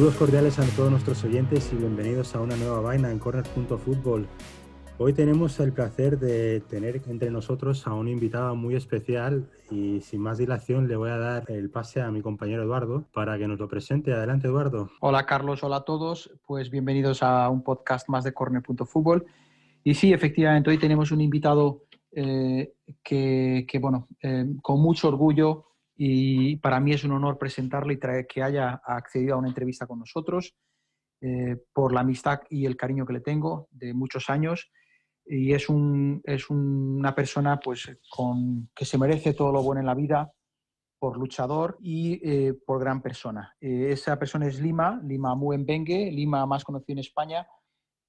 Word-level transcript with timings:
Saludos 0.00 0.16
cordiales 0.16 0.58
a 0.58 0.64
todos 0.76 0.90
nuestros 0.90 1.22
oyentes 1.24 1.70
y 1.74 1.76
bienvenidos 1.76 2.34
a 2.34 2.40
una 2.40 2.56
nueva 2.56 2.80
vaina 2.80 3.10
en 3.10 3.18
corner.football. 3.18 4.26
Hoy 4.96 5.12
tenemos 5.12 5.60
el 5.60 5.74
placer 5.74 6.18
de 6.18 6.60
tener 6.60 7.02
entre 7.06 7.30
nosotros 7.30 7.86
a 7.86 7.92
un 7.92 8.08
invitado 8.08 8.56
muy 8.56 8.76
especial 8.76 9.50
y 9.70 10.00
sin 10.00 10.22
más 10.22 10.38
dilación 10.38 10.88
le 10.88 10.96
voy 10.96 11.10
a 11.10 11.18
dar 11.18 11.50
el 11.50 11.68
pase 11.68 12.00
a 12.00 12.10
mi 12.10 12.22
compañero 12.22 12.62
Eduardo 12.62 13.04
para 13.12 13.36
que 13.36 13.46
nos 13.46 13.58
lo 13.58 13.68
presente. 13.68 14.14
Adelante 14.14 14.46
Eduardo. 14.46 14.88
Hola 15.00 15.26
Carlos, 15.26 15.62
hola 15.64 15.76
a 15.76 15.84
todos. 15.84 16.30
Pues 16.46 16.70
bienvenidos 16.70 17.22
a 17.22 17.50
un 17.50 17.62
podcast 17.62 18.08
más 18.08 18.24
de 18.24 18.32
corner.football. 18.32 19.26
Y 19.84 19.92
sí, 19.92 20.14
efectivamente, 20.14 20.70
hoy 20.70 20.78
tenemos 20.78 21.12
un 21.12 21.20
invitado 21.20 21.82
eh, 22.12 22.72
que, 23.04 23.78
bueno, 23.78 24.08
eh, 24.22 24.46
con 24.62 24.80
mucho 24.80 25.08
orgullo 25.08 25.66
y 26.02 26.56
para 26.56 26.80
mí 26.80 26.92
es 26.92 27.04
un 27.04 27.12
honor 27.12 27.36
presentarle 27.36 27.92
y 27.92 27.98
traer, 27.98 28.26
que 28.26 28.42
haya 28.42 28.80
accedido 28.82 29.34
a 29.34 29.38
una 29.38 29.48
entrevista 29.48 29.86
con 29.86 29.98
nosotros 29.98 30.54
eh, 31.20 31.58
por 31.74 31.92
la 31.92 32.00
amistad 32.00 32.40
y 32.48 32.64
el 32.64 32.78
cariño 32.78 33.04
que 33.04 33.12
le 33.12 33.20
tengo 33.20 33.68
de 33.70 33.92
muchos 33.92 34.30
años 34.30 34.72
y 35.26 35.52
es, 35.52 35.68
un, 35.68 36.22
es 36.24 36.48
una 36.48 37.14
persona 37.14 37.60
pues, 37.60 37.98
con, 38.08 38.70
que 38.74 38.86
se 38.86 38.96
merece 38.96 39.34
todo 39.34 39.52
lo 39.52 39.62
bueno 39.62 39.80
en 39.80 39.86
la 39.86 39.94
vida 39.94 40.32
por 40.98 41.18
luchador 41.18 41.76
y 41.82 42.18
eh, 42.26 42.54
por 42.54 42.80
gran 42.80 43.02
persona. 43.02 43.54
Eh, 43.60 43.88
esa 43.90 44.18
persona 44.18 44.46
es 44.46 44.58
Lima, 44.58 45.02
Lima 45.04 45.34
Muembengue, 45.34 46.10
Lima 46.10 46.46
más 46.46 46.64
conocido 46.64 46.94
en 46.94 47.00
España, 47.00 47.46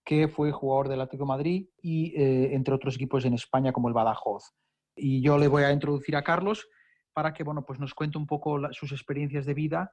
que 0.06 0.30
fue 0.30 0.54
jugador 0.54 0.88
del 0.88 1.02
Atlético 1.02 1.26
Madrid 1.26 1.68
y 1.82 2.16
eh, 2.16 2.56
entre 2.56 2.74
otros 2.74 2.96
equipos 2.96 3.26
en 3.26 3.34
España 3.34 3.74
como 3.74 3.90
el 3.90 3.94
Badajoz. 3.94 4.54
Y 4.96 5.22
yo 5.22 5.38
le 5.38 5.50
voy 5.50 5.64
a 5.64 5.74
introducir 5.74 6.16
a 6.16 6.24
Carlos 6.24 6.70
para 7.14 7.34
que 7.34 7.44
bueno, 7.44 7.66
pues 7.66 7.80
nos 7.80 7.94
cuente 7.94 8.18
un 8.18 8.28
poco 8.28 8.60
sus 8.74 8.92
experiencias 8.92 9.46
de 9.46 9.54
vida 9.54 9.92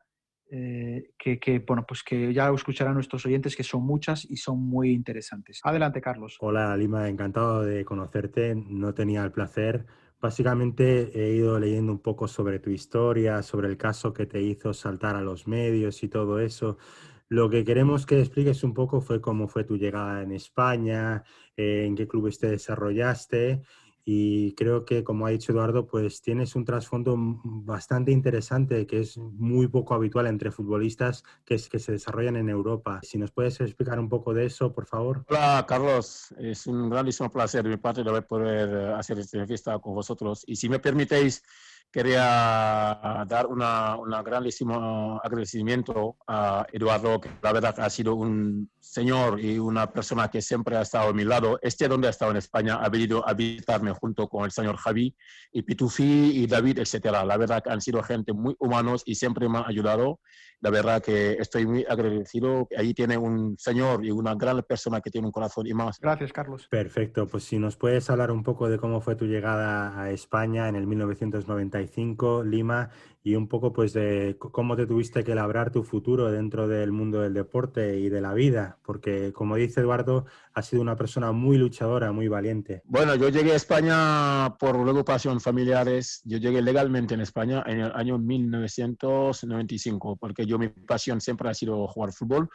eh, 0.51 1.11
que, 1.19 1.63
bueno, 1.67 1.85
pues 1.87 2.03
que 2.03 2.33
ya 2.33 2.49
escucharán 2.51 2.95
nuestros 2.95 3.27
oyentes, 3.27 3.55
que 3.55 3.63
son 3.63 3.83
muchas 3.83 4.25
y 4.25 4.37
son 4.37 4.59
muy 4.63 4.93
interesantes. 4.93 5.61
Adelante, 5.63 6.01
Carlos. 6.01 6.39
Hola, 6.41 6.75
Lima, 6.77 7.09
encantado 7.09 7.63
de 7.63 7.85
conocerte. 7.85 8.55
No 8.55 8.95
tenía 8.95 9.23
el 9.25 9.33
placer. 9.33 9.85
Básicamente 10.21 11.11
he 11.15 11.35
ido 11.35 11.59
leyendo 11.61 11.93
un 11.93 12.01
poco 12.01 12.27
sobre 12.27 12.61
tu 12.61 12.71
historia, 12.71 13.43
sobre 13.43 13.69
el 13.69 13.77
caso 13.77 14.13
que 14.13 14.27
te 14.27 14.41
hizo 14.41 14.73
saltar 14.73 15.17
a 15.17 15.21
los 15.21 15.47
medios 15.47 16.03
y 16.03 16.09
todo 16.09 16.41
eso. 16.41 16.79
Lo 17.29 17.51
que 17.51 17.63
queremos 17.63 18.07
que 18.07 18.19
expliques 18.19 18.65
un 18.65 18.73
poco 18.73 19.03
fue 19.03 19.21
cómo 19.21 19.49
fue 19.49 19.65
tu 19.65 19.77
llegada 19.77 20.23
en 20.23 20.33
España, 20.33 21.23
eh, 21.57 21.85
en 21.87 21.95
qué 21.95 22.09
clubes 22.09 22.39
te 22.39 22.49
desarrollaste 22.49 23.61
y 24.11 24.55
creo 24.55 24.87
que, 24.87 25.05
como 25.05 25.27
ha 25.27 25.31
dicho 25.31 25.53
Eduardo, 25.53 25.87
pues 25.87 26.23
tienes 26.23 26.57
un 26.57 26.65
trasfondo 26.65 27.15
bastante 27.19 28.11
interesante 28.11 28.87
que 28.87 29.01
es 29.01 29.19
muy 29.19 29.69
poco 29.69 29.93
habitual 29.93 30.27
entre 30.29 30.51
futbolistas 30.51 31.25
que, 31.45 31.57
es, 31.57 31.69
que 31.69 31.79
se 31.79 31.93
desarrollan 31.93 32.37
en 32.37 32.49
Europa. 32.49 33.01
Si 33.03 33.19
nos 33.19 33.33
puedes 33.33 33.61
explicar 33.61 34.01
un 34.01 34.09
poco 34.09 34.33
de 34.33 34.47
eso, 34.47 34.73
por 34.73 34.87
favor. 34.87 35.27
Hola, 35.29 35.63
Carlos. 35.69 36.35
Es 36.39 36.67
un 36.67 36.89
grandísimo 36.89 37.31
placer 37.31 37.63
de 37.65 37.69
mi 37.69 37.77
parte 37.77 38.03
de 38.03 38.23
poder 38.23 38.95
hacer 38.95 39.19
esta 39.19 39.37
entrevista 39.37 39.79
con 39.79 39.95
vosotros. 39.95 40.43
Y 40.47 40.57
si 40.57 40.71
me 40.71 40.79
permitéis, 40.79 41.45
quería 41.91 43.25
dar 43.27 43.47
una, 43.47 43.97
una 43.97 44.23
grandísimo 44.23 45.21
agradecimiento 45.23 46.17
a 46.27 46.67
Eduardo, 46.73 47.21
que 47.21 47.31
la 47.43 47.53
verdad 47.53 47.75
ha 47.81 47.91
sido 47.91 48.15
un 48.15 48.71
señor 48.79 49.41
y 49.41 49.59
una 49.59 49.91
persona 49.91 50.29
que 50.29 50.43
siempre 50.43 50.77
ha 50.77 50.83
estado 50.83 51.11
a 51.11 51.13
mi 51.13 51.25
lado. 51.25 51.59
Este 51.63 51.89
donde 51.89 52.09
ha 52.09 52.11
estado 52.11 52.31
en 52.31 52.39
España 52.39 52.77
ha 52.77 52.89
venido 52.89 53.27
a 53.27 53.35
visitarme 53.35 53.93
junto 53.93 54.29
con 54.29 54.45
el 54.45 54.51
señor 54.51 54.77
Javi 54.77 55.15
y 55.53 55.63
Pitufi 55.63 56.43
y 56.43 56.47
David, 56.47 56.79
etcétera. 56.79 57.25
La 57.25 57.37
verdad 57.37 57.63
que 57.63 57.71
han 57.71 57.81
sido 57.81 58.03
gente 58.03 58.33
muy 58.33 58.55
humanos 58.59 59.03
y 59.05 59.15
siempre 59.15 59.49
me 59.49 59.59
han 59.59 59.67
ayudado. 59.67 60.21
La 60.61 60.71
verdad 60.71 61.03
que 61.03 61.33
estoy 61.35 61.67
muy 61.67 61.85
agradecido. 61.89 62.69
Ahí 62.77 62.95
tiene 62.95 63.17
un 63.17 63.57
señor 63.59 64.05
y 64.05 64.11
una 64.11 64.35
gran 64.35 64.63
persona 64.63 65.01
que 65.01 65.11
tiene 65.11 65.27
un 65.27 65.33
corazón 65.33 65.67
y 65.67 65.75
más. 65.75 66.01
Gracias, 66.01 66.33
Carlos. 66.33 66.67
Perfecto. 66.69 67.27
Pues 67.29 67.45
si 67.45 67.59
nos 67.59 67.77
puedes 67.77 68.11
hablar 68.11 68.31
un 68.31 68.43
poco 68.43 68.69
de 68.69 68.79
cómo 68.79 69.01
fue 69.01 69.15
tu 69.15 69.27
llegada 69.27 70.01
a 70.01 70.11
España 70.11 70.69
en 70.69 70.77
el 70.77 70.87
1995, 70.87 72.43
Lima, 72.45 72.91
y 73.23 73.35
un 73.35 73.47
poco 73.47 73.73
pues 73.75 73.93
de 73.93 74.37
cómo 74.39 74.75
te 74.75 74.87
tuviste 74.87 75.23
que 75.23 75.35
labrar 75.35 75.71
tu 75.71 75.83
futuro 75.83 76.31
dentro 76.31 76.67
del 76.67 76.93
mundo 76.93 77.21
del 77.21 77.35
deporte 77.35 77.99
y 77.99 78.09
de 78.09 78.23
la 78.23 78.33
vida, 78.33 78.79
porque 78.83 79.35
como 79.35 79.57
dice 79.57 79.81
Eduardo, 79.81 80.25
has 80.55 80.67
sido 80.67 80.81
una 80.83 80.97
persona 80.97 81.33
muy 81.33 81.59
luchadora, 81.59 82.11
muy 82.13 82.29
valiente. 82.29 82.81
Bueno, 82.87 83.17
yo 83.17 83.29
llegué 83.29 83.53
a 83.53 83.57
España 83.57 84.57
por 84.59 84.77
ocupación 84.77 85.41
familiares, 85.41 86.23
yo 86.25 86.39
llegué 86.39 86.63
legalmente 86.63 87.13
en 87.15 87.21
España 87.21 87.63
en 87.67 87.81
el 87.81 87.93
año 87.93 88.19
1995, 88.19 90.17
porque 90.17 90.47
yo 90.49 90.59
mi 90.59 90.69
pasión 90.69 91.21
siempre 91.21 91.49
ha 91.49 91.55
sido 91.55 91.87
jugar 91.87 92.13
fútbol. 92.13 92.49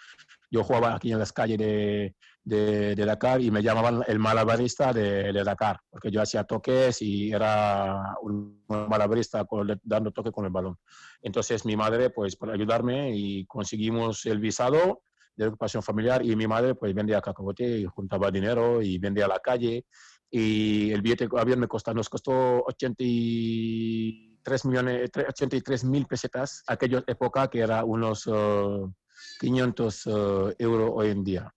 Yo 0.51 0.63
jugaba 0.63 0.95
aquí 0.95 1.11
en 1.11 1.19
las 1.19 1.31
calles 1.31 1.57
de, 1.57 2.15
de, 2.43 3.05
Dakar 3.05 3.41
y 3.41 3.49
me 3.51 3.63
llamaban 3.63 4.03
el 4.07 4.19
malabarista 4.19 4.91
de, 4.91 5.31
Dakar, 5.43 5.79
porque 5.89 6.11
yo 6.11 6.21
hacía 6.21 6.43
toques 6.43 7.01
y 7.01 7.31
era 7.31 8.15
un 8.21 8.63
malabarista 8.67 9.45
dando 9.83 10.11
toque 10.11 10.31
con 10.31 10.45
el 10.45 10.51
balón. 10.51 10.77
Entonces 11.21 11.65
mi 11.65 11.75
madre, 11.75 12.09
pues 12.09 12.35
por 12.35 12.51
ayudarme 12.51 13.15
y 13.15 13.45
conseguimos 13.45 14.25
el 14.25 14.39
visado 14.39 15.03
de 15.35 15.47
ocupación 15.47 15.81
familiar 15.81 16.23
y 16.23 16.35
mi 16.35 16.45
madre 16.45 16.75
pues 16.75 16.93
vendía 16.93 17.21
cacahuete 17.21 17.79
y 17.79 17.85
juntaba 17.85 18.29
dinero 18.29 18.81
y 18.81 18.99
vendía 18.99 19.25
a 19.25 19.29
la 19.29 19.39
calle 19.39 19.85
y 20.35 20.91
el 20.91 21.03
billete 21.03 21.27
de 21.27 21.55
me 21.55 21.67
costó, 21.67 21.93
nos 21.93 22.09
costó 22.09 22.65
83 24.43 24.65
millones, 24.65 25.09
83 25.15 25.83
mil 25.85 26.05
pesetas, 26.05 26.63
aquella 26.67 27.03
época 27.07 27.47
que 27.49 27.59
era 27.59 27.83
unos 27.83 28.29
500 29.39 30.05
uh, 30.05 30.11
uh, 30.11 30.53
euros 30.59 30.91
hoy 30.93 31.09
en 31.09 31.23
día. 31.23 31.53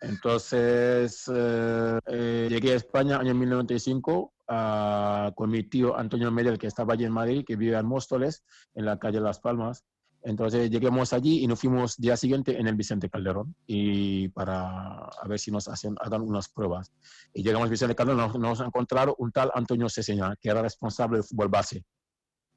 Entonces, 0.00 1.30
eh, 1.32 1.98
eh, 2.06 2.46
llegué 2.48 2.72
a 2.72 2.76
España 2.76 3.18
año 3.18 3.34
1995 3.34 4.32
ah, 4.48 5.30
con 5.36 5.50
mi 5.50 5.62
tío 5.64 5.96
Antonio 5.96 6.30
Medel, 6.30 6.58
que 6.58 6.66
estaba 6.66 6.94
allí 6.94 7.04
en 7.04 7.12
Madrid, 7.12 7.44
que 7.46 7.56
vive 7.56 7.76
en 7.76 7.84
Móstoles, 7.84 8.42
en 8.74 8.86
la 8.86 8.98
calle 8.98 9.20
Las 9.20 9.40
Palmas. 9.40 9.84
Entonces, 10.22 10.70
lleguemos 10.70 11.12
allí 11.12 11.44
y 11.44 11.46
nos 11.46 11.60
fuimos 11.60 11.96
día 11.98 12.16
siguiente 12.16 12.58
en 12.58 12.66
el 12.66 12.74
Vicente 12.76 13.10
Calderón 13.10 13.54
y 13.66 14.28
para 14.28 14.96
a 14.96 15.28
ver 15.28 15.38
si 15.38 15.50
nos 15.50 15.68
hacen, 15.68 15.94
hagan 16.00 16.22
unas 16.22 16.48
pruebas. 16.48 16.92
Y 17.34 17.42
llegamos 17.42 17.64
al 17.64 17.70
Vicente 17.70 17.94
Calderón, 17.94 18.18
nos, 18.18 18.38
nos 18.38 18.60
encontraron 18.60 19.14
un 19.18 19.32
tal 19.32 19.50
Antonio 19.54 19.88
Ceseña, 19.90 20.34
que 20.36 20.48
era 20.48 20.62
responsable 20.62 21.18
del 21.18 21.24
fútbol 21.24 21.48
base. 21.48 21.84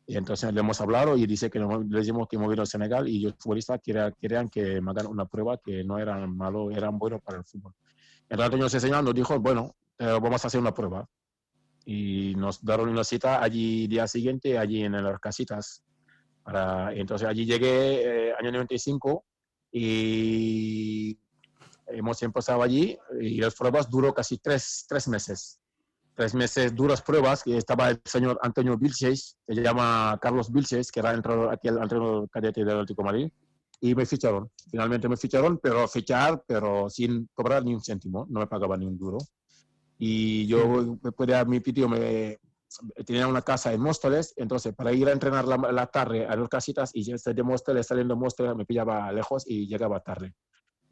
Y 0.05 0.17
entonces 0.17 0.53
le 0.53 0.59
hemos 0.59 0.81
hablado 0.81 1.15
y 1.15 1.25
dice 1.25 1.49
que 1.49 1.59
le 1.59 1.67
decimos 1.85 2.27
que 2.27 2.37
mover 2.37 2.59
al 2.59 2.67
Senegal 2.67 3.07
y 3.07 3.21
los 3.21 3.35
futbolistas 3.37 3.79
querían, 3.81 4.49
que 4.49 4.81
me 4.81 4.91
hagan 4.91 5.07
una 5.07 5.25
prueba 5.25 5.57
que 5.57 5.83
no 5.83 5.97
eran 5.97 6.35
malos, 6.35 6.75
eran 6.75 6.97
buenos 6.99 7.21
para 7.21 7.37
el 7.37 7.45
fútbol. 7.45 7.73
Nos 8.29 8.73
enseñó, 8.73 9.01
nos 9.01 9.13
dijo, 9.13 9.39
bueno, 9.39 9.75
eh, 9.97 10.17
vamos 10.21 10.43
a 10.43 10.47
hacer 10.47 10.59
una 10.59 10.73
prueba. 10.73 11.07
Y 11.85 12.33
nos 12.35 12.63
dieron 12.63 12.89
una 12.89 13.03
cita 13.03 13.41
allí 13.41 13.87
día 13.87 14.07
siguiente, 14.07 14.57
allí 14.57 14.83
en 14.83 14.91
las 14.91 15.19
casitas. 15.19 15.83
Para, 16.43 16.93
entonces 16.93 17.27
allí 17.27 17.45
llegué 17.45 18.29
eh, 18.29 18.33
año 18.37 18.51
95 18.51 19.25
y 19.71 21.17
hemos 21.87 22.21
empezado 22.21 22.61
allí 22.61 22.97
y 23.21 23.39
las 23.39 23.55
pruebas 23.55 23.89
duró 23.89 24.13
casi 24.13 24.37
tres, 24.37 24.85
tres 24.87 25.07
meses 25.07 25.62
tres 26.15 26.33
meses 26.35 26.75
duras 26.75 27.01
pruebas, 27.01 27.43
que 27.43 27.57
estaba 27.57 27.89
el 27.89 28.01
señor 28.05 28.39
Antonio 28.41 28.77
Vilches, 28.77 29.37
que 29.45 29.55
se 29.55 29.61
llama 29.61 30.17
Carlos 30.21 30.51
Vilches, 30.51 30.91
que 30.91 30.99
era 30.99 31.11
el 31.11 31.17
entrenador 31.17 32.29
cadete 32.29 32.61
del 32.63 32.75
Atlético 32.75 33.03
Madrid, 33.03 33.31
y 33.81 33.95
me 33.95 34.05
ficharon. 34.05 34.49
Finalmente 34.69 35.09
me 35.09 35.17
ficharon, 35.17 35.57
pero 35.57 35.87
fichar, 35.87 36.43
pero 36.47 36.89
sin 36.89 37.29
cobrar 37.33 37.63
ni 37.63 37.73
un 37.73 37.81
céntimo, 37.81 38.25
no 38.29 38.39
me 38.39 38.47
pagaba 38.47 38.77
ni 38.77 38.85
un 38.85 38.97
duro. 38.97 39.17
Y 39.97 40.47
yo, 40.47 40.97
me 41.01 41.11
podía, 41.11 41.43
mi 41.45 41.59
tío 41.59 41.87
me 41.89 42.39
tenía 43.05 43.27
una 43.27 43.41
casa 43.41 43.71
en 43.73 43.81
Móstoles, 43.81 44.33
entonces 44.37 44.73
para 44.73 44.91
ir 44.91 45.07
a 45.07 45.11
entrenar 45.11 45.45
la, 45.47 45.87
tarde 45.87 46.25
a 46.25 46.35
las 46.35 46.49
casitas 46.49 46.91
y 46.93 47.03
de 47.03 47.43
Móstoles, 47.43 47.87
saliendo 47.87 48.15
de 48.15 48.19
Móstoles, 48.19 48.55
me 48.55 48.65
pillaba 48.65 49.11
lejos 49.11 49.43
y 49.47 49.67
llegaba 49.67 49.99
tarde 49.99 50.33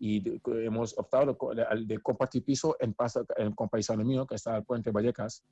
y 0.03 0.41
hemos 0.65 0.97
optado 0.97 1.37
de, 1.85 1.99
compartir 1.99 2.43
piso 2.43 2.75
en, 2.79 2.95
en, 3.37 3.51
con 3.53 3.69
paisano 3.69 4.03
mío 4.03 4.25
que 4.25 4.33
está 4.33 4.55
al 4.55 4.65
puente 4.65 4.89
Vallecas. 4.89 5.43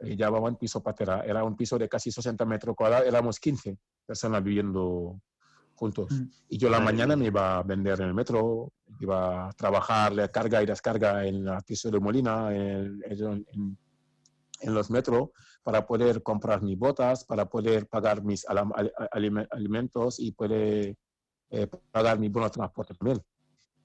Eh, 0.00 0.14
un 0.28 0.56
piso 0.56 0.82
patera. 0.82 1.24
Era 1.24 1.42
un 1.42 1.56
piso 1.56 1.78
de 1.78 1.88
casi 1.88 2.12
60 2.12 2.44
metros 2.44 2.76
cuadrados. 2.76 3.08
Éramos 3.08 3.40
15 3.40 3.78
personas 4.04 4.44
viviendo 4.44 5.18
juntos. 5.74 6.12
Mm. 6.12 6.24
Y 6.50 6.58
yo 6.58 6.68
la 6.68 6.78
mañana 6.78 7.16
me 7.16 7.24
iba 7.24 7.56
a 7.56 7.62
vender 7.62 8.02
en 8.02 8.08
el 8.08 8.14
metro, 8.14 8.70
iba 9.00 9.48
a 9.48 9.52
trabajar 9.54 10.12
la 10.12 10.28
carga 10.28 10.62
y 10.62 10.66
descarga 10.66 11.26
en 11.26 11.48
el 11.48 11.62
piso 11.66 11.90
de 11.90 11.98
Molina, 11.98 12.54
en, 12.54 13.02
en, 13.02 13.78
en 14.60 14.74
los 14.74 14.90
metros, 14.90 15.30
para 15.62 15.86
poder 15.86 16.22
comprar 16.22 16.60
mis 16.60 16.78
botas, 16.78 17.24
para 17.24 17.46
poder 17.46 17.86
pagar 17.86 18.22
mis 18.22 18.44
alimentos 19.50 20.20
y 20.20 20.32
poder 20.32 20.94
eh, 21.48 21.66
pagar 21.90 22.18
mi 22.18 22.28
bono 22.28 22.44
de 22.44 22.50
transporte 22.50 22.92
también. 22.92 23.22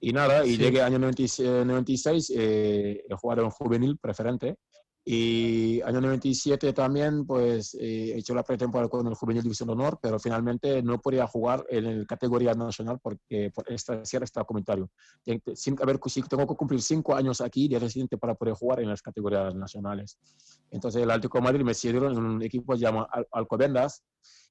Y 0.03 0.13
nada, 0.13 0.43
y 0.45 0.57
llegué 0.57 0.81
año 0.81 0.97
96, 0.97 2.33
eh, 2.35 3.03
jugar 3.19 3.39
en 3.39 3.51
juvenil 3.51 3.99
preferente. 3.99 4.57
Y 5.03 5.81
año 5.81 5.99
97 5.99 6.73
también, 6.73 7.25
pues 7.25 7.75
eh, 7.75 8.13
he 8.13 8.17
hecho 8.19 8.35
la 8.35 8.43
pretemporada 8.43 8.87
con 8.87 9.05
el 9.07 9.15
Juvenil 9.15 9.41
División 9.41 9.67
de 9.67 9.73
Honor, 9.73 9.99
pero 10.01 10.19
finalmente 10.19 10.83
no 10.83 10.99
podía 10.99 11.25
jugar 11.25 11.65
en 11.69 11.99
la 11.99 12.05
categoría 12.05 12.53
nacional 12.53 12.99
porque 13.01 13.51
por 13.53 13.71
esta, 13.71 14.05
cierre 14.05 14.27
comentario. 14.45 14.91
Sin, 15.55 15.75
a 15.81 15.85
ver, 15.85 15.99
tengo 16.29 16.47
que 16.47 16.55
cumplir 16.55 16.81
cinco 16.83 17.15
años 17.15 17.41
aquí 17.41 17.67
de 17.67 17.79
residente 17.79 18.17
para 18.17 18.35
poder 18.35 18.53
jugar 18.53 18.79
en 18.79 18.89
las 18.89 19.01
categorías 19.01 19.55
nacionales. 19.55 20.19
Entonces 20.69 21.01
el 21.01 21.09
Atlético 21.09 21.41
Madrid 21.41 21.63
me 21.63 21.73
cedieron 21.73 22.13
en 22.13 22.23
un 22.23 22.41
equipo 22.43 22.75
llamado 22.75 23.07
Alcobendas 23.31 24.03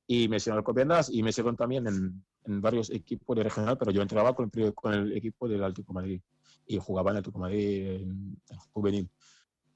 y 0.06 0.28
me 0.28 0.38
hicieron 0.38 0.58
Alcobendas 0.58 1.10
y 1.10 1.22
me 1.22 1.30
hicieron 1.30 1.56
también 1.56 1.86
en, 1.86 2.24
en, 2.44 2.60
varios 2.60 2.90
equipos 2.90 3.36
de 3.36 3.44
regional, 3.44 3.78
pero 3.78 3.90
yo 3.90 4.02
entraba 4.02 4.34
con 4.34 4.50
el, 4.52 4.74
con 4.74 4.94
el 4.94 5.16
equipo 5.16 5.48
del 5.48 5.62
Atlético 5.62 5.92
Madrid 5.92 6.20
y 6.66 6.78
jugaba 6.78 7.10
en 7.10 7.16
el 7.16 7.20
Atlético 7.20 7.38
Madrid 7.40 7.86
en, 7.86 8.40
en 8.48 8.58
juvenil. 8.72 9.10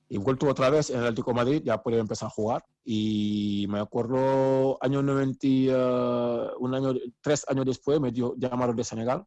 Y 0.09 0.19
vuelto 0.19 0.47
otra 0.47 0.71
vez 0.71 0.91
en 0.91 0.99
el 0.99 1.05
Atlético 1.07 1.33
Madrid, 1.33 1.63
ya 1.65 1.83
pude 1.83 1.99
empezar 1.99 2.27
a 2.27 2.31
jugar. 2.31 2.65
Y 2.85 3.67
me 3.69 3.81
acuerdo, 3.81 4.79
año 4.83 5.03
90, 5.03 5.39
eh, 5.47 6.51
un 6.59 6.75
año, 6.75 6.95
tres 7.21 7.45
años 7.49 7.65
después, 7.65 8.01
me 8.01 8.13
dio, 8.13 8.35
llamaron 8.37 8.77
de 8.77 8.85
Senegal. 8.85 9.25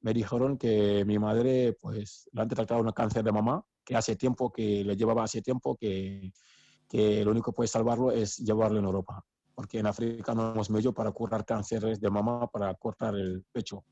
Me 0.00 0.14
dijeron 0.14 0.56
que 0.56 1.04
mi 1.04 1.18
madre, 1.18 1.76
pues, 1.80 2.28
la 2.32 2.42
han 2.42 2.48
tratado 2.48 2.80
un 2.80 2.92
cáncer 2.92 3.24
de 3.24 3.32
mamá, 3.32 3.62
que 3.84 3.96
hace 3.96 4.16
tiempo, 4.16 4.52
que 4.52 4.84
le 4.84 4.96
llevaba 4.96 5.24
hace 5.24 5.42
tiempo, 5.42 5.76
que, 5.76 6.32
que 6.88 7.24
lo 7.24 7.32
único 7.32 7.50
que 7.50 7.56
puede 7.56 7.68
salvarlo 7.68 8.12
es 8.12 8.38
llevarlo 8.38 8.78
en 8.78 8.84
Europa. 8.84 9.24
Porque 9.60 9.78
en 9.78 9.86
África 9.86 10.34
no 10.34 10.52
hemos 10.52 10.70
medio 10.70 10.94
para 10.94 11.12
curar 11.12 11.44
cánceres 11.44 12.00
de 12.00 12.08
mamá, 12.08 12.46
para 12.46 12.74
cortar 12.76 13.14
el 13.14 13.44
pecho. 13.52 13.84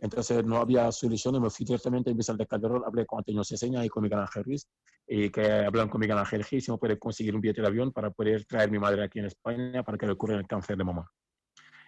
Entonces 0.00 0.44
no 0.44 0.56
había 0.56 0.90
solución 0.90 1.36
y 1.36 1.40
me 1.40 1.50
fui 1.50 1.64
directamente 1.64 2.10
a 2.10 2.14
Vicente 2.14 2.44
Calderón, 2.48 2.82
hablé 2.84 3.06
con 3.06 3.20
Antonio 3.20 3.44
Ceseña 3.44 3.84
y 3.84 3.88
con 3.88 4.02
Miguel 4.02 4.18
Ángel 4.18 4.42
Ruiz, 4.42 4.68
y 5.06 5.30
que 5.30 5.52
hablan 5.52 5.88
con 5.88 6.00
Miguel 6.00 6.18
Ángel 6.18 6.44
Ruiz 6.50 6.64
si 6.64 6.72
me 6.72 6.78
puede 6.78 6.98
conseguir 6.98 7.32
un 7.32 7.40
billete 7.40 7.60
de 7.60 7.68
avión 7.68 7.92
para 7.92 8.10
poder 8.10 8.44
traer 8.44 8.68
a 8.68 8.72
mi 8.72 8.80
madre 8.80 9.04
aquí 9.04 9.20
en 9.20 9.26
España 9.26 9.84
para 9.84 9.96
que 9.96 10.06
le 10.06 10.12
ocurra 10.14 10.34
el 10.34 10.48
cáncer 10.48 10.76
de 10.76 10.82
mamá. 10.82 11.08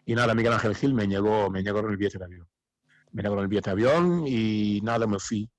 Y 0.04 0.14
nada, 0.14 0.32
Miguel 0.32 0.52
Ángel 0.52 0.76
Gil 0.76 0.94
me 0.94 1.08
llegó, 1.08 1.50
me 1.50 1.64
llegó 1.64 1.80
el 1.80 1.96
billete 1.96 2.18
de 2.18 2.24
avión. 2.26 2.48
Me 3.10 3.24
llegó 3.24 3.40
el 3.40 3.48
billete 3.48 3.70
de 3.70 3.72
avión 3.72 4.24
y 4.24 4.80
nada, 4.84 5.04
me 5.08 5.18
fui. 5.18 5.50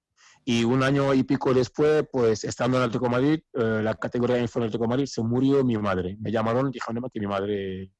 Y 0.49 0.63
un 0.63 0.81
año 0.81 1.13
y 1.13 1.23
pico 1.23 1.53
después, 1.53 2.05
pues 2.09 2.45
estando 2.45 2.77
en 2.77 2.83
Atlético 2.83 3.09
Madrid, 3.09 3.41
eh, 3.51 3.81
la 3.83 3.95
categoría 3.95 4.37
de 4.37 4.43
info 4.43 4.59
del 4.59 4.69
Atlético 4.69 4.87
Madrid, 4.87 5.05
se 5.05 5.21
murió 5.21 5.61
mi 5.65 5.77
madre. 5.77 6.15
Me 6.21 6.31
llamaron 6.31 6.69
y 6.69 6.71
dijeron 6.71 7.03
que 7.11 7.19
mi 7.19 7.27
madre 7.27 7.91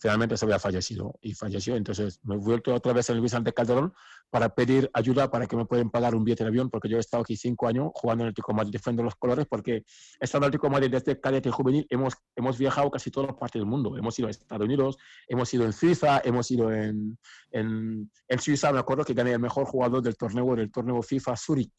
finalmente 0.00 0.36
se 0.36 0.46
había 0.46 0.58
fallecido 0.58 1.18
y 1.20 1.34
falleció. 1.34 1.76
Entonces 1.76 2.20
me 2.22 2.34
he 2.34 2.38
vuelto 2.38 2.74
otra 2.74 2.92
vez 2.94 3.10
en 3.10 3.22
Vicente 3.22 3.52
Calderón 3.52 3.92
para 4.30 4.48
pedir 4.54 4.90
ayuda 4.94 5.30
para 5.30 5.46
que 5.46 5.56
me 5.56 5.66
puedan 5.66 5.90
pagar 5.90 6.14
un 6.14 6.24
billete 6.24 6.42
de 6.44 6.48
avión, 6.48 6.70
porque 6.70 6.88
yo 6.88 6.96
he 6.96 7.00
estado 7.00 7.22
aquí 7.22 7.36
cinco 7.36 7.68
años 7.68 7.90
jugando 7.94 8.24
en 8.24 8.28
el 8.28 8.34
Tico 8.34 8.54
Madrid, 8.54 8.72
defendiendo 8.72 9.04
los 9.04 9.16
colores, 9.16 9.46
porque 9.48 9.84
estando 10.18 10.46
en 10.46 10.48
el 10.48 10.52
Tico 10.52 10.70
Madrid 10.70 10.90
desde 10.90 11.20
cadete 11.20 11.50
juvenil 11.50 11.86
hemos, 11.90 12.14
hemos 12.34 12.56
viajado 12.56 12.90
casi 12.90 13.10
todas 13.10 13.28
las 13.28 13.38
partes 13.38 13.60
del 13.60 13.66
mundo. 13.66 13.96
Hemos 13.98 14.18
ido 14.18 14.28
a 14.28 14.30
Estados 14.30 14.64
Unidos, 14.64 14.96
hemos 15.28 15.52
ido 15.52 15.64
en 15.64 15.72
Suiza, 15.74 16.22
hemos 16.24 16.50
ido 16.50 16.72
en, 16.72 17.18
en, 17.50 18.10
en 18.26 18.38
Suiza, 18.38 18.72
me 18.72 18.78
acuerdo 18.78 19.04
que 19.04 19.12
gané 19.12 19.32
el 19.32 19.40
mejor 19.40 19.66
jugador 19.66 20.02
del 20.02 20.16
torneo, 20.16 20.56
del 20.56 20.72
torneo 20.72 21.02
FIFA 21.02 21.36
Zurich. 21.36 21.74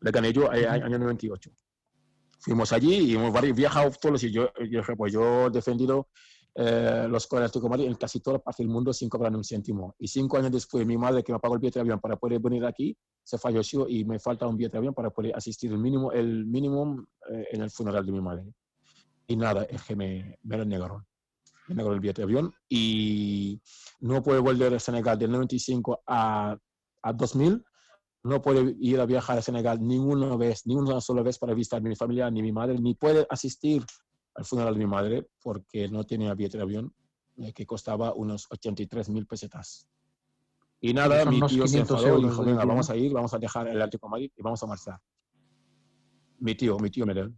Le 0.00 0.10
gané 0.12 0.32
yo 0.32 0.52
en 0.52 0.64
el 0.64 0.82
año 0.82 0.98
98 0.98 1.50
fuimos 2.44 2.72
allí 2.74 2.96
y 2.96 3.14
hemos 3.14 3.32
viajado 3.54 3.90
todos 3.90 4.22
los 4.22 4.22
yo, 4.30 4.52
yo, 4.70 4.82
pues 4.98 5.12
yo 5.14 5.46
he 5.46 5.50
defendido 5.50 6.08
eh, 6.56 7.06
los 7.08 7.26
colores 7.26 7.50
de 7.52 7.68
Madrid 7.68 7.86
en 7.86 7.94
casi 7.94 8.20
toda 8.20 8.38
parte 8.38 8.62
del 8.62 8.70
mundo 8.70 8.92
sin 8.92 9.08
cobrar 9.08 9.34
un 9.34 9.42
céntimo. 9.42 9.94
Y 9.98 10.06
cinco 10.06 10.36
años 10.36 10.52
después, 10.52 10.86
mi 10.86 10.96
madre, 10.96 11.24
que 11.24 11.32
me 11.32 11.40
pagó 11.40 11.54
el 11.54 11.60
billete 11.60 11.80
de 11.80 11.82
avión 11.82 12.00
para 12.00 12.16
poder 12.16 12.40
venir 12.40 12.64
aquí, 12.64 12.96
se 13.22 13.38
falleció 13.38 13.88
y 13.88 14.04
me 14.04 14.18
falta 14.18 14.46
un 14.46 14.56
billete 14.56 14.72
de 14.72 14.78
avión 14.78 14.94
para 14.94 15.10
poder 15.10 15.34
asistir 15.34 15.72
el 15.72 15.78
mínimo, 15.78 16.12
el 16.12 16.46
mínimo 16.46 17.06
eh, 17.30 17.48
en 17.50 17.62
el 17.62 17.70
funeral 17.70 18.06
de 18.06 18.12
mi 18.12 18.20
madre. 18.20 18.44
Y 19.26 19.36
nada, 19.36 19.64
es 19.64 19.82
que 19.82 19.96
me, 19.96 20.38
me 20.42 20.58
lo 20.58 20.64
negaron. 20.64 21.04
Me 21.66 21.74
negaron 21.74 21.94
el 21.94 22.00
billete 22.00 22.22
de 22.22 22.24
avión 22.24 22.54
y 22.68 23.60
no 24.00 24.22
puedo 24.22 24.42
volver 24.42 24.74
a 24.74 24.78
Senegal 24.78 25.18
del 25.18 25.32
95 25.32 26.02
a, 26.06 26.56
a 27.02 27.12
2000 27.12 27.64
no 28.24 28.40
puede 28.40 28.74
ir 28.80 29.00
a 29.00 29.06
viajar 29.06 29.38
a 29.38 29.42
Senegal 29.42 29.86
ninguna 29.86 30.34
vez, 30.36 30.66
ni 30.66 30.74
una 30.74 31.00
sola 31.00 31.22
vez 31.22 31.38
para 31.38 31.52
visitar 31.52 31.78
a 31.78 31.82
mi 31.82 31.94
familia, 31.94 32.30
ni 32.30 32.40
mi 32.40 32.52
madre, 32.52 32.78
ni 32.78 32.94
puede 32.94 33.26
asistir 33.28 33.84
al 34.34 34.44
funeral 34.44 34.74
de 34.74 34.78
mi 34.78 34.86
madre 34.86 35.28
porque 35.42 35.88
no 35.88 36.04
tenía 36.04 36.34
billete 36.34 36.56
de 36.56 36.62
avión 36.62 36.94
eh, 37.36 37.52
que 37.52 37.66
costaba 37.66 38.14
unos 38.14 38.46
83 38.50 39.08
mil 39.10 39.26
pesetas. 39.26 39.88
Y 40.80 40.92
nada, 40.92 41.24
mi 41.24 41.40
tío 41.42 41.66
se 41.66 41.80
enfadó 41.80 42.18
y 42.18 42.24
dijo, 42.24 42.44
venga, 42.44 42.64
vamos 42.64 42.90
a 42.90 42.96
ir, 42.96 43.12
vamos 43.12 43.32
a 43.32 43.38
dejar 43.38 43.68
el 43.68 43.80
Atlético 43.80 44.08
Madrid 44.08 44.30
y 44.36 44.42
vamos 44.42 44.62
a 44.62 44.66
marchar. 44.66 45.00
Mi 46.38 46.54
tío, 46.54 46.78
mi 46.78 46.90
tío 46.90 47.06
Medel. 47.06 47.34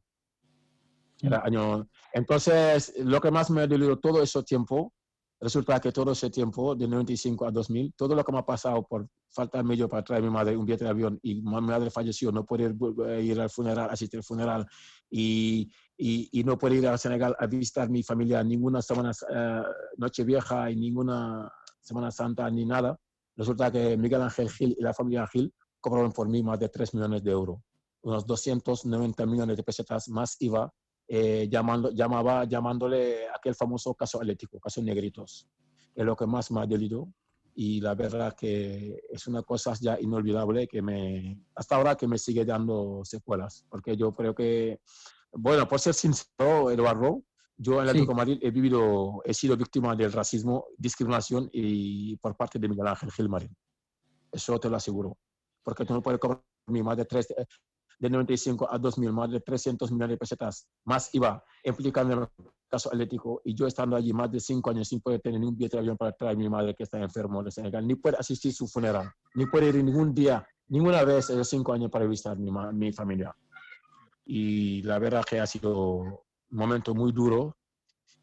Era 1.22 1.42
año... 1.44 1.88
Entonces, 2.12 2.92
lo 2.98 3.20
que 3.20 3.30
más 3.30 3.50
me 3.50 3.62
ha 3.62 3.66
dolido 3.66 3.98
todo 3.98 4.22
ese 4.22 4.42
tiempo, 4.42 4.92
resulta 5.40 5.80
que 5.80 5.92
todo 5.92 6.12
ese 6.12 6.28
tiempo, 6.28 6.74
de 6.74 6.88
95 6.88 7.46
a 7.46 7.50
2000, 7.50 7.94
todo 7.94 8.14
lo 8.14 8.24
que 8.24 8.32
me 8.32 8.38
ha 8.38 8.44
pasado 8.44 8.86
por 8.86 9.08
falta 9.30 9.58
de 9.58 9.64
medio 9.64 9.88
para 9.88 10.02
traer 10.02 10.22
a 10.22 10.26
mi 10.26 10.32
madre 10.32 10.56
un 10.56 10.64
billete 10.64 10.84
de 10.84 10.90
avión 10.90 11.18
y 11.22 11.36
mi 11.36 11.60
madre 11.60 11.90
falleció, 11.90 12.32
no 12.32 12.44
poder 12.44 12.74
ir 13.22 13.40
al 13.40 13.50
funeral, 13.50 13.90
asistir 13.90 14.18
al 14.18 14.24
funeral 14.24 14.66
y, 15.10 15.70
y, 15.98 16.42
no 16.44 16.58
puedo 16.58 16.74
ir 16.74 16.86
a 16.86 16.98
Senegal 16.98 17.34
a 17.38 17.46
visitar 17.46 17.88
mi 17.88 18.02
familia 18.02 18.42
ninguna 18.42 18.82
semana 18.82 19.10
uh, 19.10 20.00
noche 20.00 20.24
vieja 20.24 20.70
y 20.70 20.76
ninguna 20.76 21.50
Semana 21.80 22.10
Santa 22.10 22.50
ni 22.50 22.64
nada. 22.66 22.98
Resulta 23.36 23.70
que 23.70 23.96
Miguel 23.96 24.22
Ángel 24.22 24.50
Gil 24.50 24.76
y 24.78 24.82
la 24.82 24.92
familia 24.92 25.26
Gil 25.26 25.52
cobraron 25.80 26.12
por 26.12 26.28
mí 26.28 26.42
más 26.42 26.58
de 26.58 26.68
3 26.68 26.94
millones 26.94 27.22
de 27.22 27.30
euros, 27.30 27.60
unos 28.02 28.26
290 28.26 29.24
millones 29.26 29.56
de 29.56 29.62
pesetas 29.62 30.08
más 30.08 30.36
IVA, 30.40 30.72
eh, 31.06 31.48
llamando, 31.48 31.90
llamaba, 31.92 32.44
llamándole 32.44 33.28
aquel 33.28 33.54
famoso 33.54 33.94
caso 33.94 34.18
atlético, 34.18 34.58
caso 34.58 34.82
negritos. 34.82 35.46
Es 35.94 36.04
lo 36.04 36.16
que 36.16 36.26
más 36.26 36.50
me 36.50 36.60
ha 36.60 36.66
dolido 36.66 37.08
y 37.54 37.80
la 37.80 37.94
verdad 37.94 38.34
que 38.34 39.00
es 39.08 39.26
una 39.28 39.42
cosa 39.42 39.72
ya 39.80 39.98
inolvidable 40.00 40.66
que 40.66 40.82
me, 40.82 41.40
hasta 41.54 41.76
ahora 41.76 41.94
que 41.94 42.06
me 42.06 42.18
sigue 42.18 42.44
dando 42.44 43.02
secuelas, 43.04 43.64
porque 43.68 43.96
yo 43.96 44.12
creo 44.12 44.34
que 44.34 44.80
bueno, 45.38 45.68
por 45.68 45.80
ser 45.80 45.94
sincero, 45.94 46.70
Eduardo, 46.70 47.22
yo 47.58 47.82
en 47.82 47.88
Atlético 47.88 48.14
Madrid 48.14 48.38
he 48.42 48.50
vivido, 48.50 49.22
he 49.24 49.32
sido 49.32 49.56
víctima 49.56 49.94
del 49.94 50.12
racismo, 50.12 50.66
discriminación 50.76 51.48
y 51.52 52.16
por 52.16 52.36
parte 52.36 52.58
de 52.58 52.68
Miguel 52.68 52.86
Ángel 52.86 53.10
Gilmarín. 53.10 53.54
Eso 54.30 54.58
te 54.58 54.68
lo 54.68 54.76
aseguro. 54.76 55.16
Porque 55.62 55.84
tú 55.84 55.94
no 55.94 56.02
puedes 56.02 56.20
cobrar 56.20 56.42
mi 56.66 56.82
más 56.82 56.96
de, 56.96 57.04
tres, 57.04 57.28
de 57.98 58.10
95 58.10 58.68
a 58.70 58.78
2000, 58.78 59.12
más 59.12 59.30
de 59.30 59.40
300 59.40 59.90
millones 59.90 60.14
de 60.14 60.18
pesetas, 60.18 60.68
más 60.84 61.14
IVA, 61.14 61.42
implicando 61.64 62.12
en 62.12 62.18
el 62.20 62.28
caso 62.68 62.90
atlético, 62.90 63.40
y 63.44 63.54
yo 63.54 63.66
estando 63.66 63.96
allí 63.96 64.12
más 64.12 64.30
de 64.30 64.40
cinco 64.40 64.70
años 64.70 64.88
sin 64.88 65.00
poder 65.00 65.20
tener 65.20 65.40
ni 65.40 65.46
un 65.46 65.56
billete 65.56 65.76
de 65.76 65.80
avión 65.80 65.96
para 65.96 66.12
traer 66.12 66.34
a 66.34 66.38
mi 66.38 66.48
madre 66.48 66.74
que 66.74 66.82
está 66.82 67.00
enfermo 67.00 67.42
de 67.42 67.50
Senegal, 67.50 67.86
ni 67.86 67.94
poder 67.94 68.18
asistir 68.18 68.50
a 68.50 68.54
su 68.54 68.68
funeral, 68.68 69.10
ni 69.34 69.46
poder 69.46 69.76
ir 69.76 69.84
ningún 69.84 70.12
día, 70.12 70.46
ninguna 70.68 71.04
vez 71.04 71.30
en 71.30 71.38
los 71.38 71.48
cinco 71.48 71.72
años 71.72 71.90
para 71.90 72.06
visitar 72.06 72.36
mi, 72.36 72.50
mi 72.72 72.92
familia 72.92 73.34
y 74.26 74.82
la 74.82 74.98
verdad 74.98 75.24
que 75.24 75.38
ha 75.38 75.46
sido 75.46 75.98
un 75.98 76.18
momento 76.50 76.94
muy 76.94 77.12
duro 77.12 77.56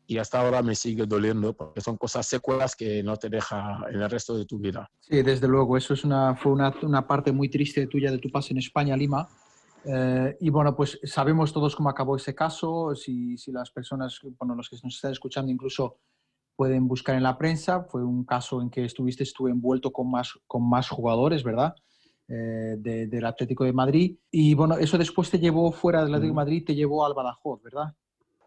y 0.06 0.18
hasta 0.18 0.42
ahora 0.42 0.62
me 0.62 0.76
sigue 0.76 1.06
doliendo 1.06 1.54
porque 1.54 1.80
son 1.80 1.98
cosas 1.98 2.28
secuelas 2.28 2.76
que 2.76 3.02
no 3.02 3.16
te 3.16 3.30
deja 3.30 3.80
en 3.90 4.02
el 4.02 4.10
resto 4.10 4.38
de 4.38 4.46
tu 4.46 4.60
vida. 4.60 4.90
Sí, 5.00 5.22
desde 5.24 5.48
luego, 5.48 5.78
eso 5.78 5.94
es 5.94 6.04
una, 6.04 6.36
fue 6.36 6.52
una, 6.52 6.74
una 6.82 7.08
parte 7.08 7.32
muy 7.32 7.50
triste 7.50 7.88
tuya 7.88 8.12
de 8.12 8.18
tu 8.18 8.30
paso 8.30 8.50
en 8.52 8.58
España, 8.58 8.98
Lima. 8.98 9.30
Eh, 9.86 10.38
y 10.42 10.50
bueno, 10.50 10.76
pues 10.76 11.00
sabemos 11.04 11.54
todos 11.54 11.76
cómo 11.76 11.90
acabó 11.90 12.18
ese 12.18 12.36
caso, 12.36 12.96
si, 12.96 13.38
si 13.38 13.52
las 13.52 13.72
personas, 13.72 14.20
bueno, 14.38 14.56
los 14.56 14.70
que 14.70 14.78
nos 14.84 14.96
están 14.96 15.12
escuchando 15.12 15.52
incluso 15.52 15.98
pueden 16.56 16.88
buscar 16.88 17.16
en 17.16 17.24
la 17.24 17.38
prensa, 17.38 17.84
fue 17.84 18.04
un 18.04 18.26
caso 18.26 18.62
en 18.62 18.70
que 18.70 18.86
estuviste, 18.86 19.24
estuve 19.24 19.52
envuelto 19.52 19.92
con 19.92 20.12
más, 20.12 20.34
con 20.48 20.70
más 20.70 20.90
jugadores, 20.90 21.44
¿verdad? 21.44 21.74
Eh, 22.36 22.78
del 22.80 23.26
Atlético 23.26 23.64
de 23.64 23.74
Madrid. 23.74 24.18
Y 24.32 24.56
bueno, 24.56 24.76
eso 24.78 24.98
después 24.98 25.30
te 25.30 25.38
llevó 25.38 25.72
fuera 25.72 26.00
del 26.00 26.16
Atlético 26.16 26.34
de 26.34 26.36
Madrid, 26.36 26.64
te 26.66 26.74
llevó 26.74 27.06
al 27.06 27.14
Badajoz, 27.14 27.62
¿verdad? 27.62 27.94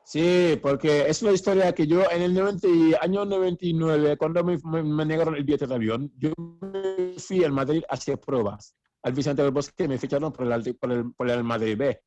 Sí, 0.05 0.59
porque 0.61 1.09
es 1.09 1.23
una 1.23 1.31
historia 1.31 1.73
que 1.73 1.87
yo 1.87 2.03
en 2.11 2.23
el 2.23 2.35
90, 2.35 2.67
año 3.01 3.25
99, 3.25 4.17
cuando 4.17 4.43
me, 4.43 4.59
me, 4.83 5.05
negaron 5.05 5.37
el 5.37 5.45
billete 5.45 5.69
de 5.69 5.75
avión, 5.77 6.13
yo 6.19 6.31
me 6.37 7.15
fui 7.19 7.45
al 7.45 7.53
Madrid 7.53 7.85
a 7.89 7.95
hacer 7.95 8.19
pruebas. 8.19 8.75
Al 9.05 9.13
Vicente 9.13 9.43
del 9.43 9.53
Bosque 9.53 9.87
me 9.87 9.99
ficharon 9.99 10.33
por 10.33 10.51
el, 10.51 10.75
por 10.75 10.93
el, 10.93 11.13
por 11.15 11.31
el 11.31 11.45
Madrid 11.45 11.77
B. 11.79 12.01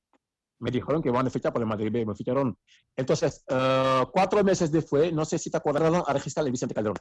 Me 0.59 0.71
dijeron 0.71 1.01
que 1.01 1.11
van 1.11 1.27
a 1.27 1.29
fichar 1.29 1.53
por 1.53 1.61
el 1.61 1.67
Madrid 1.67 1.91
B, 1.93 2.05
me 2.05 2.15
ficharon. 2.15 2.57
Entonces, 2.93 3.45
uh, 3.49 4.05
cuatro 4.11 4.43
meses 4.43 4.69
después, 4.69 5.13
no 5.13 5.23
sé 5.23 5.39
si 5.39 5.49
te 5.49 5.55
acordaron, 5.55 6.03
a 6.05 6.11
registrar 6.11 6.45
el 6.45 6.51
Vicente 6.51 6.75
Calderón. 6.75 6.97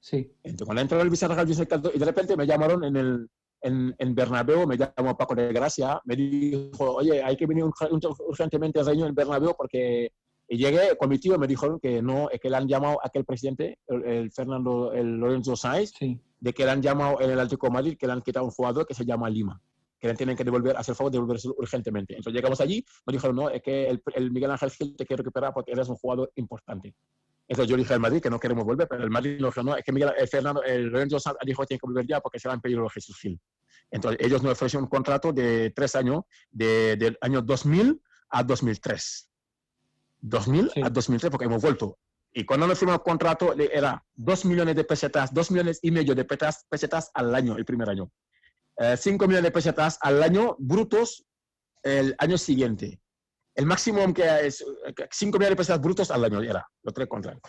Sí. 0.00 0.30
Entonces, 0.42 0.66
cuando 0.66 0.82
entró 0.82 1.00
el 1.00 1.08
Vicente 1.08 1.34
Calderón, 1.66 1.92
y 1.94 1.98
de 1.98 2.04
repente 2.04 2.36
me 2.36 2.46
llamaron 2.46 2.84
en 2.84 2.96
el, 2.96 3.30
en, 3.60 3.94
en, 3.98 4.14
Bernabéu, 4.14 4.66
me 4.66 4.76
llamó 4.76 5.16
Paco 5.16 5.34
de 5.34 5.52
Gracia, 5.52 6.00
me 6.04 6.16
dijo, 6.16 6.94
oye, 6.94 7.22
hay 7.22 7.36
que 7.36 7.46
venir 7.46 7.64
urgentemente 7.64 8.80
a 8.80 8.84
reunión 8.84 9.08
en 9.08 9.14
Bernabéu 9.14 9.54
porque 9.56 10.12
y 10.50 10.56
llegué 10.56 10.96
con 10.96 11.10
mi 11.10 11.18
tío 11.18 11.38
me 11.38 11.46
dijo 11.46 11.78
que 11.78 12.00
no, 12.00 12.28
que 12.40 12.48
le 12.48 12.56
han 12.56 12.66
llamado 12.66 12.98
a 13.02 13.08
aquel 13.08 13.26
presidente, 13.26 13.78
el, 13.86 14.32
Fernando, 14.32 14.92
el 14.92 15.18
Lorenzo 15.18 15.54
Sáenz, 15.54 15.92
de 16.00 16.52
que 16.54 16.64
le 16.64 16.70
han 16.70 16.80
llamado 16.80 17.20
en 17.20 17.30
el 17.30 17.38
Atlético 17.38 17.70
Madrid, 17.70 17.98
que 17.98 18.06
le 18.06 18.14
han 18.14 18.22
quitado 18.22 18.46
un 18.46 18.50
jugador 18.50 18.86
que 18.86 18.94
se 18.94 19.04
llama 19.04 19.28
Lima. 19.28 19.60
que 20.00 20.08
le 20.08 20.14
tienen 20.14 20.36
que 20.36 20.44
devolver, 20.44 20.74
hacer 20.76 20.92
el 20.92 20.96
favor 20.96 21.12
de 21.12 21.16
devolverse 21.16 21.48
urgentemente. 21.48 22.14
Entonces 22.14 22.32
llegamos 22.32 22.60
allí, 22.62 22.82
nos 23.04 23.12
dijeron, 23.12 23.36
no, 23.36 23.50
es 23.50 23.60
que 23.60 23.88
el, 23.88 24.30
Miguel 24.30 24.52
Ángel 24.52 24.70
Gil 24.70 24.96
te 24.96 25.04
quiere 25.04 25.22
recuperar 25.22 25.52
porque 25.52 25.72
eres 25.72 25.88
un 25.88 25.96
jugador 25.96 26.32
importante. 26.36 26.94
Entonces 27.48 27.70
yo 27.70 27.76
dije 27.76 27.94
al 27.94 28.00
Madrid 28.00 28.20
que 28.20 28.28
no 28.28 28.38
queremos 28.38 28.64
volver, 28.64 28.86
pero 28.86 29.02
el 29.02 29.10
Madrid 29.10 29.40
nos 29.40 29.56
no, 29.56 29.74
es 29.74 29.82
que 29.82 29.90
Miguel, 29.90 30.12
el 30.18 30.28
Fernando, 30.28 30.62
el 30.62 30.86
Lorenzo 30.86 31.16
dijo 31.44 31.62
que 31.62 31.66
tiene 31.66 31.80
que 31.80 31.86
volver 31.86 32.06
ya 32.06 32.20
porque 32.20 32.38
se 32.38 32.46
va 32.46 32.54
en 32.54 32.60
peligro 32.60 32.88
Jesús 32.90 33.18
Gil. 33.18 33.40
Entonces 33.90 34.24
ellos 34.24 34.42
nos 34.42 34.52
ofrecieron 34.52 34.84
un 34.84 34.90
contrato 34.90 35.32
de 35.32 35.70
tres 35.70 35.94
años, 35.94 36.24
de, 36.50 36.96
del 36.96 37.16
año 37.22 37.40
2000 37.40 38.02
a 38.30 38.42
2003. 38.42 39.30
2000 40.20 40.72
a 40.82 40.90
2003 40.90 41.30
porque 41.30 41.46
hemos 41.46 41.62
vuelto. 41.62 41.98
Y 42.32 42.44
cuando 42.44 42.66
nos 42.66 42.78
firmamos 42.78 43.00
el 43.00 43.04
contrato 43.04 43.54
era 43.58 44.04
2 44.14 44.44
millones 44.44 44.76
de 44.76 44.84
pesetas, 44.84 45.32
2 45.32 45.50
millones 45.50 45.78
y 45.80 45.90
medio 45.90 46.14
de 46.14 46.24
pesetas, 46.24 46.66
pesetas 46.68 47.10
al 47.14 47.34
año, 47.34 47.56
el 47.56 47.64
primer 47.64 47.88
año. 47.88 48.12
5 48.76 49.24
eh, 49.24 49.26
millones 49.26 49.44
de 49.44 49.50
pesetas 49.50 49.98
al 50.02 50.22
año 50.22 50.54
brutos 50.58 51.24
el 51.82 52.14
año 52.18 52.36
siguiente. 52.36 53.00
El 53.58 53.66
máximo 53.66 54.14
que 54.14 54.22
es 54.46 54.64
5 55.10 55.36
millones 55.36 55.50
de 55.50 55.56
pesetas 55.56 55.80
brutos 55.80 56.12
al 56.12 56.24
año 56.24 56.40
era, 56.40 56.64
los 56.84 56.94
tres 56.94 57.08
contratos. 57.08 57.42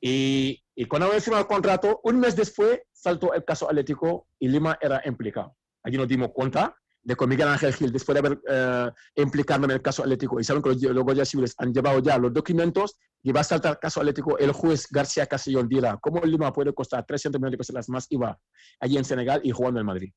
Y, 0.00 0.56
y 0.76 0.84
cuando 0.84 1.06
habíamos 1.06 1.24
firmado 1.24 1.42
el 1.42 1.48
contrato, 1.48 2.00
un 2.04 2.20
mes 2.20 2.36
después 2.36 2.78
saltó 2.92 3.34
el 3.34 3.44
caso 3.44 3.66
Atlético 3.68 4.28
y 4.38 4.46
Lima 4.46 4.78
era 4.80 5.02
implicado. 5.04 5.56
Allí 5.82 5.96
nos 5.96 6.06
dimos 6.06 6.28
cuenta 6.32 6.76
de 7.02 7.16
con 7.16 7.28
Miguel 7.28 7.48
Ángel 7.48 7.74
Gil, 7.74 7.90
después 7.90 8.14
de 8.14 8.18
haber 8.20 8.40
eh, 8.48 8.90
implicado 9.16 9.64
en 9.64 9.72
el 9.72 9.82
caso 9.82 10.02
Atlético, 10.02 10.38
y 10.38 10.44
saben 10.44 10.62
que 10.62 10.68
los, 10.68 10.80
los 10.80 11.02
guardias 11.02 11.28
civiles 11.28 11.56
han 11.58 11.72
llevado 11.72 11.98
ya 11.98 12.18
los 12.18 12.32
documentos, 12.32 12.96
y 13.24 13.32
va 13.32 13.40
a 13.40 13.44
saltar 13.44 13.72
el 13.72 13.78
caso 13.80 13.98
Atlético, 13.98 14.38
el 14.38 14.52
juez 14.52 14.86
García 14.88 15.26
Casillón 15.26 15.68
dirá, 15.68 15.98
¿cómo 16.00 16.20
Lima 16.20 16.52
puede 16.52 16.72
costar 16.72 17.04
300 17.04 17.40
millones 17.40 17.52
de 17.52 17.58
pesetas 17.58 17.88
más 17.88 18.06
IVA 18.10 18.38
allí 18.78 18.96
en 18.96 19.04
Senegal 19.04 19.40
y 19.42 19.50
jugando 19.50 19.80
en 19.80 19.86
Madrid? 19.86 20.12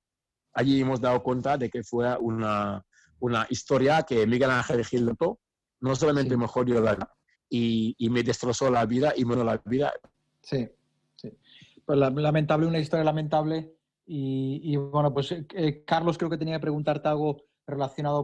allí 0.54 0.82
hemos 0.82 1.00
dado 1.00 1.22
cuenta 1.24 1.58
de 1.58 1.70
que 1.70 1.84
fue 1.84 2.16
una, 2.18 2.84
una 3.22 3.48
historia 3.50 4.04
que 4.04 4.28
Miguel 4.28 4.52
Ángel 4.52 4.86
Gil 4.86 5.06
notó, 5.06 5.40
no 5.80 5.96
solamente 5.96 6.36
me 6.38 6.48
jodió 6.48 6.82
la 6.82 6.96
vida, 6.96 7.16
y, 7.50 7.96
y, 7.98 8.10
me 8.10 8.24
destrozó 8.24 8.70
la 8.70 8.86
vida 8.86 9.14
y 9.16 9.24
bueno, 9.24 9.44
la 9.44 9.62
vida. 9.66 9.94
Sí, 10.42 10.70
sí. 11.16 11.32
Pues 11.86 12.00
lamentable, 12.00 12.68
una 12.68 12.80
historia 12.80 13.04
lamentable. 13.04 13.74
Y, 14.06 14.62
y 14.64 14.76
bueno, 14.76 15.14
pues 15.14 15.32
eh, 15.32 15.84
Carlos 15.86 16.18
creo 16.18 16.30
que 16.30 16.38
tenía 16.38 16.56
que 16.56 16.62
preguntarte 16.62 17.08
algo 17.08 17.44
relacionado 17.72 18.22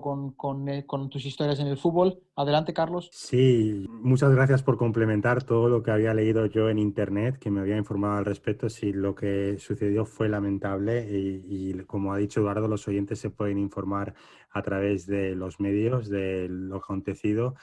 eh, 0.67 0.83
con, 0.85 1.09
tus 1.09 1.25
historias 1.25 1.59
en 1.59 1.67
el 1.67 1.77
fútbol. 1.77 2.19
Adelante, 2.35 2.73
Carlos. 2.73 3.09
Sí, 3.11 3.85
muchas 3.89 4.31
gracias 4.31 4.63
por 4.63 4.77
complementar 4.77 5.43
todo 5.43 5.69
lo 5.69 5.81
que 5.81 5.91
había 5.91 6.13
leído 6.13 6.45
yo 6.45 6.69
en 6.69 6.77
Internet, 6.77 7.37
que 7.39 7.49
me 7.49 7.61
había 7.61 7.77
informado 7.77 8.17
al 8.17 8.25
respecto. 8.25 8.69
Si 8.69 8.93
lo 8.93 9.15
que 9.15 9.57
sucedió 9.57 10.05
fue 10.05 10.29
lamentable 10.29 11.07
y, 11.09 11.73
como 11.85 12.13
ha 12.13 12.17
dicho 12.17 12.41
Eduardo, 12.41 12.67
los 12.67 12.87
oyentes 12.87 13.19
se 13.19 13.29
pueden 13.29 13.57
informar 13.57 14.13
a 14.51 14.61
través 14.61 15.05
de 15.07 15.35
los 15.35 15.59
medios 15.59 16.09
de 16.09 16.47
lo 16.49 16.77
acontecido. 16.77 17.55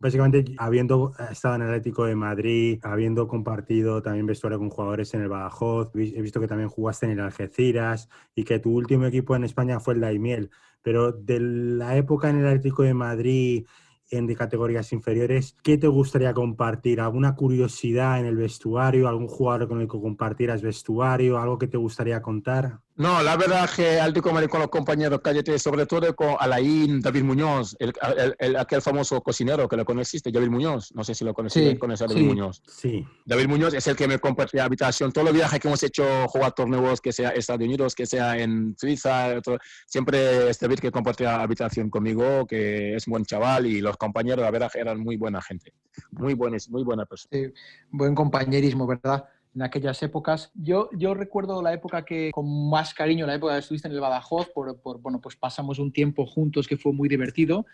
Básicamente, 0.00 0.44
habiendo 0.58 1.12
estado 1.28 1.56
en 1.56 1.62
el 1.62 1.68
Atlético 1.68 2.04
de 2.04 2.14
Madrid, 2.14 2.78
habiendo 2.84 3.26
compartido 3.26 4.00
también 4.00 4.26
vestuario 4.26 4.58
con 4.60 4.70
jugadores 4.70 5.12
en 5.14 5.22
el 5.22 5.28
Badajoz, 5.28 5.90
he 5.96 6.22
visto 6.22 6.40
que 6.40 6.46
también 6.46 6.68
jugaste 6.68 7.06
en 7.06 7.12
el 7.12 7.20
Algeciras 7.20 8.08
y 8.36 8.44
que 8.44 8.60
tu 8.60 8.70
último 8.76 9.06
equipo 9.06 9.34
en 9.34 9.42
España 9.42 9.80
fue 9.80 9.94
el 9.94 10.00
Daimiel. 10.00 10.50
Pero 10.82 11.10
de 11.10 11.40
la 11.40 11.96
época 11.96 12.30
en 12.30 12.38
el 12.38 12.46
Atlético 12.46 12.84
de 12.84 12.94
Madrid, 12.94 13.66
en 14.10 14.28
de 14.28 14.36
categorías 14.36 14.92
inferiores, 14.92 15.56
¿qué 15.64 15.78
te 15.78 15.88
gustaría 15.88 16.32
compartir? 16.32 17.00
¿Alguna 17.00 17.34
curiosidad 17.34 18.20
en 18.20 18.26
el 18.26 18.36
vestuario? 18.36 19.08
¿Algún 19.08 19.26
jugador 19.26 19.66
con 19.68 19.80
el 19.80 19.88
que 19.88 20.00
compartieras 20.00 20.62
vestuario? 20.62 21.38
¿Algo 21.38 21.58
que 21.58 21.66
te 21.66 21.76
gustaría 21.76 22.22
contar? 22.22 22.80
No, 22.98 23.22
la 23.22 23.36
verdad 23.36 23.64
es 23.64 23.70
que 23.76 24.00
alto 24.00 24.20
con 24.20 24.34
los 24.34 24.68
compañeros 24.68 25.20
Cállate, 25.22 25.56
sobre 25.60 25.86
todo 25.86 26.16
con 26.16 26.34
Alain, 26.36 27.00
David 27.00 27.22
Muñoz, 27.22 27.76
el, 27.78 28.56
aquel 28.56 28.82
famoso 28.82 29.20
cocinero 29.22 29.68
que 29.68 29.76
lo 29.76 29.84
conociste, 29.84 30.32
David 30.32 30.48
Muñoz, 30.48 30.92
no 30.94 31.04
sé 31.04 31.14
si 31.14 31.24
lo 31.24 31.32
conociste, 31.32 31.70
sí, 31.70 31.78
conoces 31.78 32.02
a 32.02 32.12
David 32.12 32.26
Muñoz. 32.26 32.60
Sí. 32.66 33.06
David 33.24 33.46
Muñoz 33.46 33.74
es 33.74 33.86
el 33.86 33.94
que 33.94 34.08
me 34.08 34.18
compartía 34.18 34.64
habitación. 34.64 35.12
Todos 35.12 35.26
los 35.26 35.34
viajes 35.34 35.60
que 35.60 35.68
hemos 35.68 35.82
hecho, 35.84 36.04
jugar 36.26 36.52
torneos, 36.52 37.00
que 37.00 37.12
sea 37.12 37.28
Estados 37.30 37.64
Unidos, 37.64 37.94
que 37.94 38.04
sea 38.04 38.36
en 38.36 38.74
Suiza, 38.76 39.40
siempre 39.86 40.50
es 40.50 40.58
David 40.58 40.80
que 40.80 40.90
compartía 40.90 41.40
habitación 41.40 41.90
conmigo, 41.90 42.48
que 42.48 42.96
es 42.96 43.06
un 43.06 43.12
buen 43.12 43.24
chaval 43.24 43.66
y 43.66 43.80
los 43.80 43.96
compañeros, 43.96 44.44
la 44.44 44.50
verdad, 44.50 44.72
eran 44.74 44.98
muy 44.98 45.16
buena 45.16 45.40
gente, 45.40 45.72
muy 46.10 46.34
buenas, 46.34 46.68
muy 46.68 46.82
buena 46.82 47.06
persona. 47.06 47.28
Sí, 47.30 47.52
buen 47.90 48.16
compañerismo, 48.16 48.88
¿verdad? 48.88 49.24
En 49.54 49.62
aquellas 49.62 50.02
épocas. 50.02 50.50
Yo, 50.54 50.88
yo 50.92 51.14
recuerdo 51.14 51.62
la 51.62 51.72
época 51.72 52.04
que, 52.04 52.30
con 52.32 52.70
más 52.70 52.94
cariño, 52.94 53.26
la 53.26 53.34
época 53.34 53.54
que 53.54 53.60
estuviste 53.60 53.88
en 53.88 53.94
el 53.94 54.00
Badajoz, 54.00 54.48
por, 54.50 54.80
por, 54.80 55.00
bueno, 55.00 55.20
pues 55.20 55.36
pasamos 55.36 55.78
un 55.78 55.92
tiempo 55.92 56.26
juntos 56.26 56.66
que 56.66 56.76
fue 56.76 56.92
muy 56.92 57.08
divertido, 57.08 57.66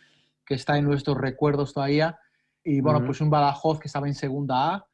que 0.44 0.54
está 0.54 0.78
en 0.78 0.84
nuestros 0.84 1.16
recuerdos 1.16 1.74
todavía. 1.74 2.18
Y 2.62 2.80
bueno, 2.80 3.04
pues 3.04 3.20
un 3.20 3.30
Badajoz 3.30 3.78
que 3.78 3.88
estaba 3.88 4.08
en 4.08 4.14
segunda 4.14 4.74
A, 4.74 4.86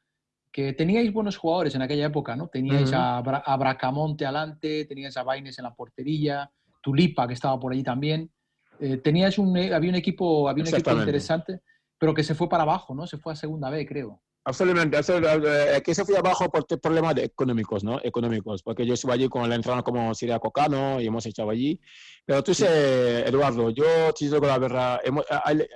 que 0.51 0.73
teníais 0.73 1.13
buenos 1.13 1.37
jugadores 1.37 1.73
en 1.75 1.81
aquella 1.81 2.07
época, 2.07 2.35
¿no? 2.35 2.47
Teníais 2.47 2.91
a, 2.93 3.21
Bracamonte 3.21 4.25
adelante, 4.25 4.85
teníais 4.85 5.15
a 5.15 5.23
Baines 5.23 5.57
en 5.57 5.63
la 5.63 5.73
portería, 5.73 6.51
Tulipa 6.81 7.27
que 7.27 7.33
estaba 7.33 7.57
por 7.59 7.71
ahí 7.71 7.83
también. 7.83 8.29
Eh, 8.79 8.97
teníais 8.97 9.37
un, 9.37 9.55
había 9.57 9.89
un 9.89 9.95
equipo, 9.95 10.49
había 10.49 10.63
un 10.63 10.69
equipo 10.69 10.91
interesante, 10.91 11.61
pero 11.97 12.13
que 12.13 12.23
se 12.23 12.35
fue 12.35 12.49
para 12.49 12.63
abajo, 12.63 12.93
¿no? 12.93 13.07
Se 13.07 13.17
fue 13.17 13.31
a 13.31 13.35
segunda 13.35 13.69
B, 13.69 13.85
creo. 13.85 14.21
Absolutamente, 14.43 14.97
absolutamente. 14.97 15.75
Aquí 15.75 15.93
se 15.93 16.03
fui 16.03 16.15
abajo 16.15 16.49
por 16.49 16.65
problemas 16.79 17.15
económicos, 17.17 17.83
¿no? 17.83 17.99
Económicos, 18.03 18.63
porque 18.63 18.85
yo 18.85 18.95
estuve 18.95 19.13
allí 19.13 19.29
con 19.29 19.45
el 19.45 19.53
entrenador 19.53 19.83
como 19.83 20.15
Siria 20.15 20.39
Cocano 20.39 20.99
y 20.99 21.05
hemos 21.05 21.25
echado 21.27 21.51
allí. 21.51 21.79
Pero 22.25 22.43
tú 22.43 22.53
sé, 22.53 23.27
Eduardo, 23.27 23.69
yo 23.69 23.85
te 24.17 24.25
digo 24.25 24.39
la 24.39 24.57
verdad, 24.57 24.99
hemos, 25.03 25.25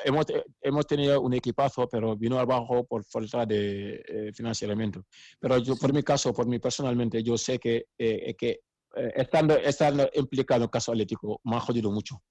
hemos, 0.04 0.26
hemos, 0.62 0.88
tenido 0.88 1.22
un 1.22 1.36
equipazo, 1.36 1.88
pero 1.88 2.16
vino 2.16 2.40
abajo 2.40 2.84
por 2.86 3.06
falta 3.06 3.46
de 3.46 4.04
eh, 4.08 4.32
financiamiento. 4.34 5.06
Pero 5.40 5.60
yo, 5.60 5.76
por 5.76 5.94
mi 5.94 6.02
caso, 6.02 6.34
por 6.34 6.48
mí 6.48 6.58
personalmente, 6.58 7.22
yo 7.22 7.38
sé 7.38 7.60
que, 7.60 7.86
eh, 8.00 8.34
que 8.36 8.62
eh, 8.96 9.14
estando, 9.16 9.56
estando 9.58 10.10
implicado 10.16 10.62
en 10.62 10.64
el 10.64 10.70
caso 10.72 10.92
atlético 10.92 11.40
me 11.44 11.58
ha 11.58 11.60
jodido 11.60 11.92
mucho 11.92 12.22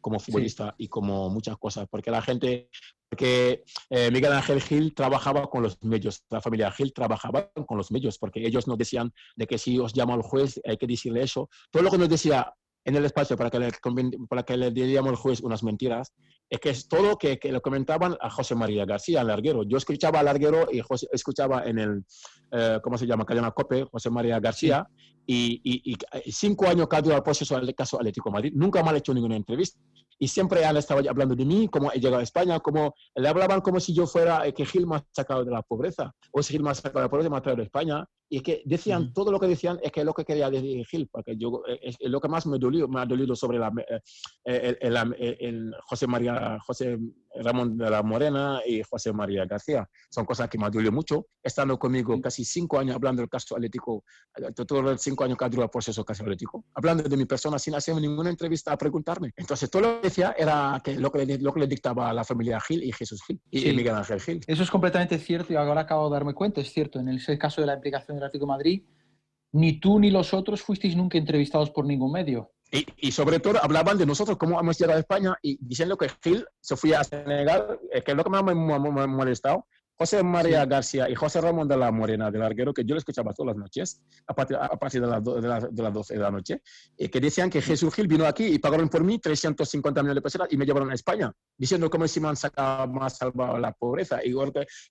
como 0.00 0.18
futbolista 0.20 0.74
y 0.78 0.88
como 0.88 1.28
muchas 1.30 1.56
cosas, 1.58 1.86
porque 1.90 2.10
la 2.10 2.22
gente, 2.22 2.70
porque 3.08 3.64
eh, 3.90 4.10
Miguel 4.10 4.32
Ángel 4.32 4.60
Gil 4.60 4.94
trabajaba 4.94 5.48
con 5.48 5.62
los 5.62 5.82
medios, 5.82 6.24
la 6.30 6.40
familia 6.40 6.70
Gil 6.70 6.92
trabajaba 6.92 7.50
con 7.66 7.78
los 7.78 7.90
medios, 7.90 8.18
porque 8.18 8.46
ellos 8.46 8.66
nos 8.66 8.76
decían 8.76 9.12
de 9.36 9.46
que 9.46 9.58
si 9.58 9.78
os 9.78 9.92
llama 9.92 10.14
el 10.14 10.22
juez 10.22 10.60
hay 10.66 10.76
que 10.76 10.86
decirle 10.86 11.22
eso. 11.22 11.48
Todo 11.70 11.82
lo 11.82 11.90
que 11.90 11.98
nos 11.98 12.08
decía 12.08 12.52
en 12.84 12.96
el 12.96 13.04
espacio 13.04 13.36
para 13.36 13.50
que 13.50 13.58
le, 13.58 13.70
para 14.28 14.42
que 14.42 14.56
le 14.56 14.70
diríamos 14.70 15.10
al 15.10 15.16
juez 15.16 15.40
unas 15.40 15.62
mentiras, 15.62 16.14
es 16.48 16.58
que 16.58 16.70
es 16.70 16.88
todo 16.88 17.18
que, 17.18 17.38
que 17.38 17.52
lo 17.52 17.60
comentaban 17.60 18.16
a 18.20 18.30
José 18.30 18.54
María 18.54 18.84
García, 18.84 19.20
al 19.20 19.26
larguero. 19.26 19.62
Yo 19.62 19.76
escuchaba 19.76 20.20
al 20.20 20.26
larguero 20.26 20.68
y 20.70 20.80
José, 20.80 21.06
escuchaba 21.12 21.64
en 21.64 21.78
el, 21.78 22.04
eh, 22.52 22.78
¿cómo 22.82 22.96
se 22.96 23.06
llama? 23.06 23.26
Cadena 23.26 23.50
Cope, 23.50 23.84
José 23.90 24.08
María 24.10 24.40
García, 24.40 24.86
y, 25.26 25.60
y, 25.62 25.92
y, 25.92 26.32
cinco 26.32 26.66
años 26.66 26.88
que 26.88 26.96
ha 26.96 27.02
durado 27.02 27.18
el 27.18 27.22
proceso 27.22 27.60
del 27.60 27.74
caso 27.74 27.98
Atlético 27.98 28.30
Madrid, 28.30 28.52
nunca 28.54 28.80
han 28.80 28.96
hecho 28.96 29.12
ninguna 29.12 29.36
entrevista 29.36 29.78
y 30.18 30.28
siempre 30.28 30.64
han 30.64 30.76
estado 30.76 31.08
hablando 31.08 31.34
de 31.34 31.44
mí, 31.44 31.68
cómo 31.68 31.92
he 31.92 32.00
llegado 32.00 32.20
a 32.20 32.22
España, 32.22 32.60
como 32.60 32.94
le 33.14 33.28
hablaban 33.28 33.60
como 33.60 33.80
si 33.80 33.94
yo 33.94 34.06
fuera 34.06 34.46
eh, 34.46 34.52
que 34.52 34.66
Gil 34.66 34.86
me 34.86 34.96
ha 34.96 35.04
sacado 35.12 35.44
de 35.44 35.50
la 35.50 35.62
pobreza, 35.62 36.12
o 36.32 36.42
si 36.42 36.52
Gil 36.54 36.62
me 36.62 36.70
ha 36.70 36.74
sacado 36.74 36.98
de 36.98 37.04
la 37.04 37.10
pobreza 37.10 37.30
me 37.30 37.36
ha 37.36 37.42
traído 37.42 37.62
a 37.62 37.64
España, 37.64 38.04
y 38.30 38.40
que 38.40 38.62
decían, 38.66 39.12
todo 39.12 39.32
lo 39.32 39.40
que 39.40 39.46
decían 39.46 39.78
es 39.82 39.90
que 39.90 40.00
es 40.00 40.06
lo 40.06 40.12
que 40.12 40.24
quería 40.24 40.50
decir 40.50 40.84
Gil, 40.86 41.08
porque 41.10 41.36
yo, 41.36 41.62
eh, 41.68 41.78
es, 41.82 41.96
lo 42.00 42.20
que 42.20 42.28
más 42.28 42.46
me, 42.46 42.58
dolió, 42.58 42.88
me 42.88 43.00
ha 43.00 43.06
dolido 43.06 43.34
sobre 43.36 43.58
la, 43.58 43.72
eh, 44.44 44.76
el, 44.80 44.96
el, 45.40 45.74
José 45.84 46.06
María, 46.06 46.58
José 46.66 46.98
Ramón 47.42 47.76
de 47.76 47.90
la 47.90 48.02
Morena 48.02 48.60
y 48.66 48.82
José 48.82 49.12
María 49.12 49.44
García. 49.46 49.88
Son 50.10 50.24
cosas 50.24 50.48
que 50.48 50.58
me 50.58 50.68
dolido 50.70 50.92
mucho, 50.92 51.26
estando 51.42 51.78
conmigo 51.78 52.20
casi 52.20 52.44
cinco 52.44 52.78
años 52.78 52.96
hablando 52.96 53.22
del 53.22 53.28
caso 53.28 53.56
atlético, 53.56 54.04
todos 54.66 54.84
los 54.84 55.00
cinco 55.00 55.24
años 55.24 55.36
que 55.38 55.44
durado 55.46 55.64
el 55.64 55.70
proceso 55.70 56.04
caso 56.04 56.22
atlético, 56.22 56.64
hablando 56.74 57.02
de 57.02 57.16
mi 57.16 57.24
persona 57.24 57.58
sin 57.58 57.74
hacer 57.74 57.94
ninguna 57.96 58.30
entrevista 58.30 58.72
a 58.72 58.78
preguntarme. 58.78 59.32
Entonces, 59.36 59.70
todo 59.70 59.82
lo 59.82 60.00
que 60.00 60.08
decía 60.08 60.34
era 60.36 60.80
que 60.82 60.96
lo 60.98 61.10
que, 61.10 61.24
le, 61.24 61.38
lo 61.38 61.52
que 61.52 61.60
le 61.60 61.66
dictaba 61.66 62.12
la 62.12 62.24
familia 62.24 62.60
Gil 62.60 62.82
y 62.82 62.92
Jesús 62.92 63.22
Gil 63.26 63.40
y 63.50 63.72
Miguel 63.72 63.94
Ángel 63.94 64.20
Gil. 64.20 64.40
Eso 64.46 64.62
es 64.62 64.70
completamente 64.70 65.18
cierto 65.18 65.52
y 65.52 65.56
ahora 65.56 65.82
acabo 65.82 66.08
de 66.08 66.14
darme 66.14 66.34
cuenta, 66.34 66.60
es 66.60 66.72
cierto, 66.72 66.98
en 66.98 67.08
el 67.08 67.20
caso 67.38 67.60
de 67.60 67.66
la 67.66 67.74
implicación 67.74 68.16
del 68.16 68.24
Atlético 68.24 68.46
de 68.46 68.56
Madrid, 68.56 68.82
ni 69.52 69.80
tú 69.80 69.98
ni 69.98 70.10
los 70.10 70.34
otros 70.34 70.62
fuisteis 70.62 70.96
nunca 70.96 71.18
entrevistados 71.18 71.70
por 71.70 71.86
ningún 71.86 72.12
medio. 72.12 72.52
Y, 72.70 72.86
y, 72.98 73.12
sobre 73.12 73.40
todo 73.40 73.62
hablaban 73.62 73.96
de 73.96 74.04
nosotros, 74.04 74.36
cómo 74.36 74.60
hemos 74.60 74.78
llegado 74.78 74.98
a 74.98 75.00
España, 75.00 75.36
y 75.42 75.58
diciendo 75.60 75.96
que 75.96 76.10
Gil 76.22 76.46
se 76.60 76.76
fue 76.76 76.94
a 76.94 77.02
Senegal, 77.02 77.78
que 78.04 78.10
es 78.10 78.16
lo 78.16 78.24
que 78.24 78.30
me 78.30 78.38
ha 78.38 78.42
molestado, 78.42 79.66
José 79.98 80.22
María 80.22 80.64
García 80.64 81.10
y 81.10 81.16
José 81.16 81.40
Ramón 81.40 81.66
de 81.66 81.76
la 81.76 81.90
Morena 81.90 82.30
del 82.30 82.40
Larguero, 82.40 82.72
que 82.72 82.84
yo 82.84 82.94
lo 82.94 83.00
escuchaba 83.00 83.34
todas 83.34 83.56
las 83.56 83.56
noches, 83.56 84.00
a 84.28 84.34
partir, 84.34 84.56
a 84.56 84.68
partir 84.78 85.00
de, 85.00 85.08
las 85.08 85.24
de, 85.74 85.82
las 85.82 85.92
12 85.92 86.14
de 86.14 86.20
la 86.20 86.30
noche, 86.30 86.62
y 86.96 87.08
que 87.08 87.18
decían 87.18 87.50
que 87.50 87.60
Jesús 87.60 87.92
Gil 87.92 88.06
vino 88.06 88.24
aquí 88.24 88.46
y 88.46 88.60
pagaron 88.60 88.88
por 88.88 89.02
mí 89.02 89.18
350 89.18 90.00
millones 90.02 90.14
de 90.14 90.22
pesos 90.22 90.46
y 90.50 90.56
me 90.56 90.64
llevaron 90.64 90.92
a 90.92 90.94
España, 90.94 91.32
diciendo 91.56 91.90
cómo 91.90 92.06
si 92.06 92.20
me 92.20 92.28
han 92.28 92.36
sacado 92.36 92.86
más 92.86 93.16
salvado 93.16 93.58
la 93.58 93.72
pobreza. 93.72 94.20
Y, 94.24 94.36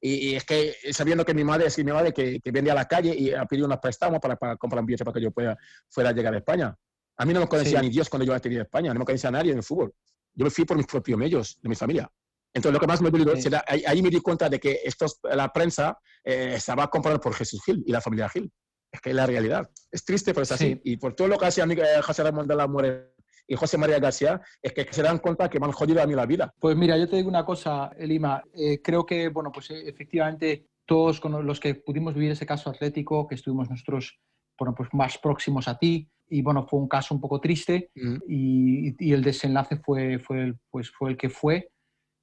y, 0.02 0.36
es 0.36 0.44
que 0.44 0.76
sabiendo 0.92 1.24
que 1.24 1.34
mi 1.34 1.46
madre 1.46 1.68
es 1.68 1.78
mi 1.78 1.86
madre 1.86 2.12
que, 2.12 2.42
que 2.42 2.52
vendía 2.52 2.74
a 2.74 2.76
la 2.76 2.86
calle 2.86 3.16
y 3.18 3.32
ha 3.32 3.46
pedido 3.46 3.66
unos 3.66 3.80
préstamos 3.80 4.20
para, 4.20 4.36
para 4.36 4.58
comprar 4.58 4.82
un 4.82 4.88
billete 4.88 5.06
para 5.06 5.14
que 5.14 5.22
yo 5.22 5.32
pueda, 5.32 5.58
fuera 5.90 6.10
a 6.10 6.14
llegar 6.14 6.34
a 6.34 6.38
España. 6.38 6.76
A 7.18 7.26
mí 7.26 7.34
no 7.34 7.40
me 7.40 7.48
conocía 7.48 7.82
ni 7.82 7.90
Dios 7.90 8.10
cuando 8.10 8.26
yo 8.26 8.40
tenía 8.40 8.60
en 8.60 8.66
España, 8.66 8.94
no 8.94 9.00
me 9.00 9.06
conocía 9.06 9.30
a 9.30 9.32
nadie 9.32 9.52
en 9.52 9.58
el 9.58 9.64
fútbol. 9.64 9.94
Yo 10.34 10.46
me 10.46 10.52
fui 10.52 10.66
por 10.66 10.78
mis 10.78 10.86
propios 10.86 11.18
medios, 11.18 11.60
de 11.62 11.70
mi 11.70 11.76
familia. 11.76 12.10
Entonces, 12.54 12.74
lo 12.74 12.80
que 12.80 12.88
más 12.88 13.02
me 13.02 13.10
dolió, 13.10 13.34
ahí, 13.68 14.02
me 14.02 14.10
di 14.10 14.20
cuenta 14.20 14.50
de 14.50 14.60
que 14.60 14.80
estos, 14.84 15.20
la 15.24 15.52
prensa 15.52 15.98
eh, 16.24 16.54
estaba 16.56 16.88
comprada 16.90 17.20
por 17.20 17.34
Jesús 17.34 17.62
Gil 17.64 17.84
y 17.86 17.92
la 17.92 18.02
familia 18.02 18.30
Gil. 18.30 18.52
Es 18.92 19.02
que 19.02 19.10
es 19.10 19.16
la 19.16 19.26
realidad. 19.26 19.70
Es 19.92 20.06
triste, 20.06 20.34
pero 20.34 20.44
es 20.44 20.52
así. 20.52 20.80
Y 20.84 20.98
por 20.98 21.14
todo 21.14 21.28
lo 21.28 21.38
que 21.38 21.46
hacía 21.46 21.66
eh, 21.66 22.02
José 22.02 22.24
Ramón 22.24 22.48
de 22.48 22.56
la 22.56 22.68
More 22.68 23.14
y 23.48 23.56
José 23.56 23.78
María 23.78 24.00
García, 24.00 24.42
es 24.62 24.74
que 24.74 24.88
se 24.92 25.02
dan 25.02 25.20
cuenta 25.20 25.50
que 25.50 25.60
me 25.60 25.66
han 25.66 25.72
jodido 25.72 26.02
a 26.02 26.08
mí 26.08 26.16
la 26.16 26.26
vida. 26.26 26.54
Pues 26.60 26.76
mira, 26.76 26.98
yo 26.98 27.08
te 27.08 27.16
digo 27.16 27.30
una 27.30 27.46
cosa, 27.46 27.92
Elima. 27.98 28.44
Eh, 28.54 28.82
creo 28.82 29.06
que, 29.06 29.30
bueno, 29.30 29.52
pues 29.52 29.70
efectivamente 29.72 30.68
todos 30.86 31.20
con 31.20 31.46
los 31.46 31.60
que 31.60 31.76
pudimos 31.76 32.14
vivir 32.14 32.32
ese 32.32 32.46
caso 32.46 32.70
atlético, 32.70 33.28
que 33.28 33.36
estuvimos 33.36 33.70
nosotros 33.70 34.20
bueno, 34.58 34.74
pues 34.76 34.90
más 34.94 35.18
próximos 35.18 35.68
a 35.68 35.78
ti, 35.78 36.10
y 36.30 36.42
bueno, 36.42 36.66
fue 36.66 36.80
un 36.80 36.88
caso 36.88 37.16
un 37.16 37.22
poco 37.22 37.40
triste 37.40 37.92
mm. 37.96 38.18
y, 38.28 39.08
y, 39.08 39.14
el 39.14 39.24
desenlace 39.24 39.78
fue, 39.78 40.20
fue, 40.20 40.44
el, 40.44 40.60
pues 40.70 40.92
fue 40.92 41.12
el 41.12 41.18
que 41.18 41.30
fue, 41.30 41.72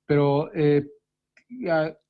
pero 0.06 0.52
eh, 0.54 0.86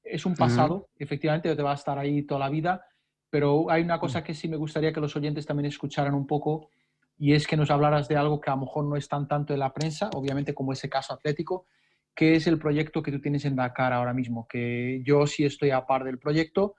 es 0.03 0.27
un 0.27 0.35
pasado, 0.35 0.89
efectivamente, 0.97 1.55
te 1.55 1.63
va 1.63 1.73
a 1.73 1.77
estar 1.77 1.99
ahí 1.99 2.23
toda 2.23 2.41
la 2.41 2.51
vida, 2.51 2.85
pero 3.31 3.71
hay 3.71 3.83
una 3.83 3.99
cosa 3.99 4.21
mm. 4.21 4.25
que 4.25 4.35
sí 4.35 4.49
me 4.49 4.57
gustaría 4.57 4.93
que 4.93 5.01
los 5.01 5.15
oyentes 5.17 5.47
también 5.47 5.67
escucharan 5.67 6.15
un 6.15 6.27
poco 6.27 6.71
y 7.17 7.33
es 7.33 7.47
que 7.47 7.57
nos 7.57 7.71
hablaras 7.71 8.09
de 8.09 8.17
algo 8.17 8.41
que 8.41 8.51
a 8.51 8.55
lo 8.55 8.63
mejor 8.63 8.85
no 8.85 8.97
es 8.97 9.09
tan 9.09 9.29
tanto 9.29 9.53
en 9.53 9.61
la 9.61 9.73
prensa, 9.73 10.11
obviamente 10.15 10.53
como 10.53 10.73
ese 10.73 10.89
caso 10.89 11.15
atlético, 11.15 11.67
que 12.15 12.35
es 12.35 12.47
el 12.47 12.59
proyecto 12.59 13.03
que 13.03 13.13
tú 13.13 13.21
tienes 13.21 13.45
en 13.45 13.57
Dakar 13.57 13.93
ahora 13.93 14.13
mismo, 14.13 14.47
que 14.49 15.03
yo 15.05 15.27
sí 15.27 15.45
estoy 15.45 15.71
a 15.71 15.87
par 15.87 16.05
del 16.05 16.19
proyecto 16.19 16.75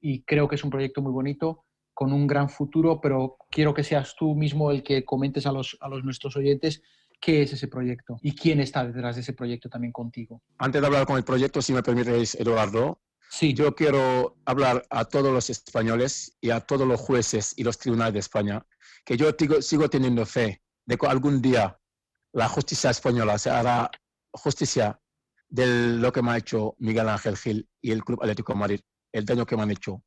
y 0.00 0.22
creo 0.22 0.48
que 0.48 0.54
es 0.54 0.64
un 0.64 0.70
proyecto 0.70 1.02
muy 1.02 1.12
bonito 1.12 1.64
con 2.02 2.12
un 2.12 2.26
gran 2.26 2.50
futuro, 2.50 3.00
pero 3.00 3.36
quiero 3.48 3.72
que 3.72 3.84
seas 3.84 4.16
tú 4.18 4.34
mismo 4.34 4.72
el 4.72 4.82
que 4.82 5.04
comentes 5.04 5.46
a 5.46 5.52
los, 5.52 5.78
a 5.80 5.88
los 5.88 6.02
nuestros 6.02 6.36
oyentes 6.36 6.82
qué 7.20 7.42
es 7.42 7.52
ese 7.52 7.68
proyecto 7.68 8.18
y 8.22 8.34
quién 8.34 8.58
está 8.58 8.84
detrás 8.84 9.14
de 9.14 9.20
ese 9.20 9.34
proyecto 9.34 9.68
también 9.68 9.92
contigo. 9.92 10.42
Antes 10.58 10.80
de 10.80 10.86
hablar 10.88 11.06
con 11.06 11.16
el 11.16 11.22
proyecto, 11.22 11.62
si 11.62 11.72
me 11.72 11.80
permites, 11.80 12.34
Eduardo, 12.34 13.00
sí. 13.30 13.54
yo 13.54 13.76
quiero 13.76 14.34
hablar 14.44 14.84
a 14.90 15.04
todos 15.04 15.32
los 15.32 15.48
españoles 15.48 16.36
y 16.40 16.50
a 16.50 16.58
todos 16.58 16.88
los 16.88 17.00
jueces 17.00 17.54
y 17.56 17.62
los 17.62 17.78
tribunales 17.78 18.14
de 18.14 18.18
España 18.18 18.66
que 19.04 19.16
yo 19.16 19.30
sigo 19.60 19.88
teniendo 19.88 20.26
fe 20.26 20.60
de 20.84 20.96
que 20.96 21.06
algún 21.06 21.40
día 21.40 21.78
la 22.32 22.48
justicia 22.48 22.90
española 22.90 23.38
se 23.38 23.50
hará 23.50 23.92
justicia 24.32 25.00
de 25.48 25.98
lo 26.00 26.12
que 26.12 26.20
me 26.20 26.32
ha 26.32 26.36
hecho 26.36 26.74
Miguel 26.80 27.08
Ángel 27.08 27.36
Gil 27.36 27.68
y 27.80 27.92
el 27.92 28.02
Club 28.02 28.20
Atlético 28.22 28.54
de 28.54 28.58
Madrid, 28.58 28.80
el 29.12 29.24
daño 29.24 29.46
que 29.46 29.56
me 29.56 29.62
han 29.62 29.70
hecho 29.70 30.02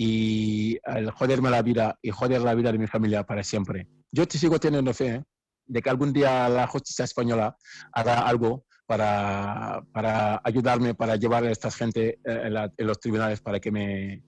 y 0.00 0.78
el 0.84 1.10
joderme 1.10 1.50
la 1.50 1.60
vida 1.60 1.98
y 2.00 2.10
joder 2.10 2.40
la 2.42 2.54
vida 2.54 2.70
de 2.70 2.78
mi 2.78 2.86
familia 2.86 3.24
para 3.24 3.42
siempre. 3.42 3.88
Yo 4.12 4.28
te 4.28 4.38
sigo 4.38 4.60
teniendo 4.60 4.94
fe 4.94 5.08
¿eh? 5.08 5.24
de 5.66 5.82
que 5.82 5.90
algún 5.90 6.12
día 6.12 6.48
la 6.48 6.68
justicia 6.68 7.04
española 7.04 7.56
hará 7.92 8.20
algo 8.20 8.64
para, 8.86 9.82
para 9.92 10.40
ayudarme, 10.44 10.94
para 10.94 11.16
llevar 11.16 11.42
a 11.42 11.50
esta 11.50 11.72
gente 11.72 12.20
eh, 12.24 12.70
en, 12.78 12.86
los 12.86 13.00
tribunales 13.00 13.40
para 13.40 13.58
que 13.58 13.72
me 13.72 14.22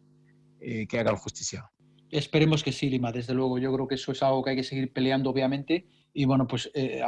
eh, 0.61 0.89
que 0.89 0.99
hagan 0.99 1.15
justicia. 1.15 1.71
Esperemos 2.11 2.63
que 2.63 2.73
sí, 2.73 2.91
Lima, 2.91 3.13
desde 3.13 3.35
luego. 3.35 3.59
Yo 3.59 3.73
creo 3.73 3.87
que 3.87 3.95
eso 3.95 4.13
es 4.13 4.23
algo 4.23 4.43
que 4.43 4.51
hay 4.51 4.57
que 4.57 4.65
seguir 4.65 4.93
peleando, 4.93 5.31
obviamente. 5.31 5.87
Y 6.13 6.25
bueno, 6.25 6.47
pues 6.47 6.71
eh, 6.75 7.03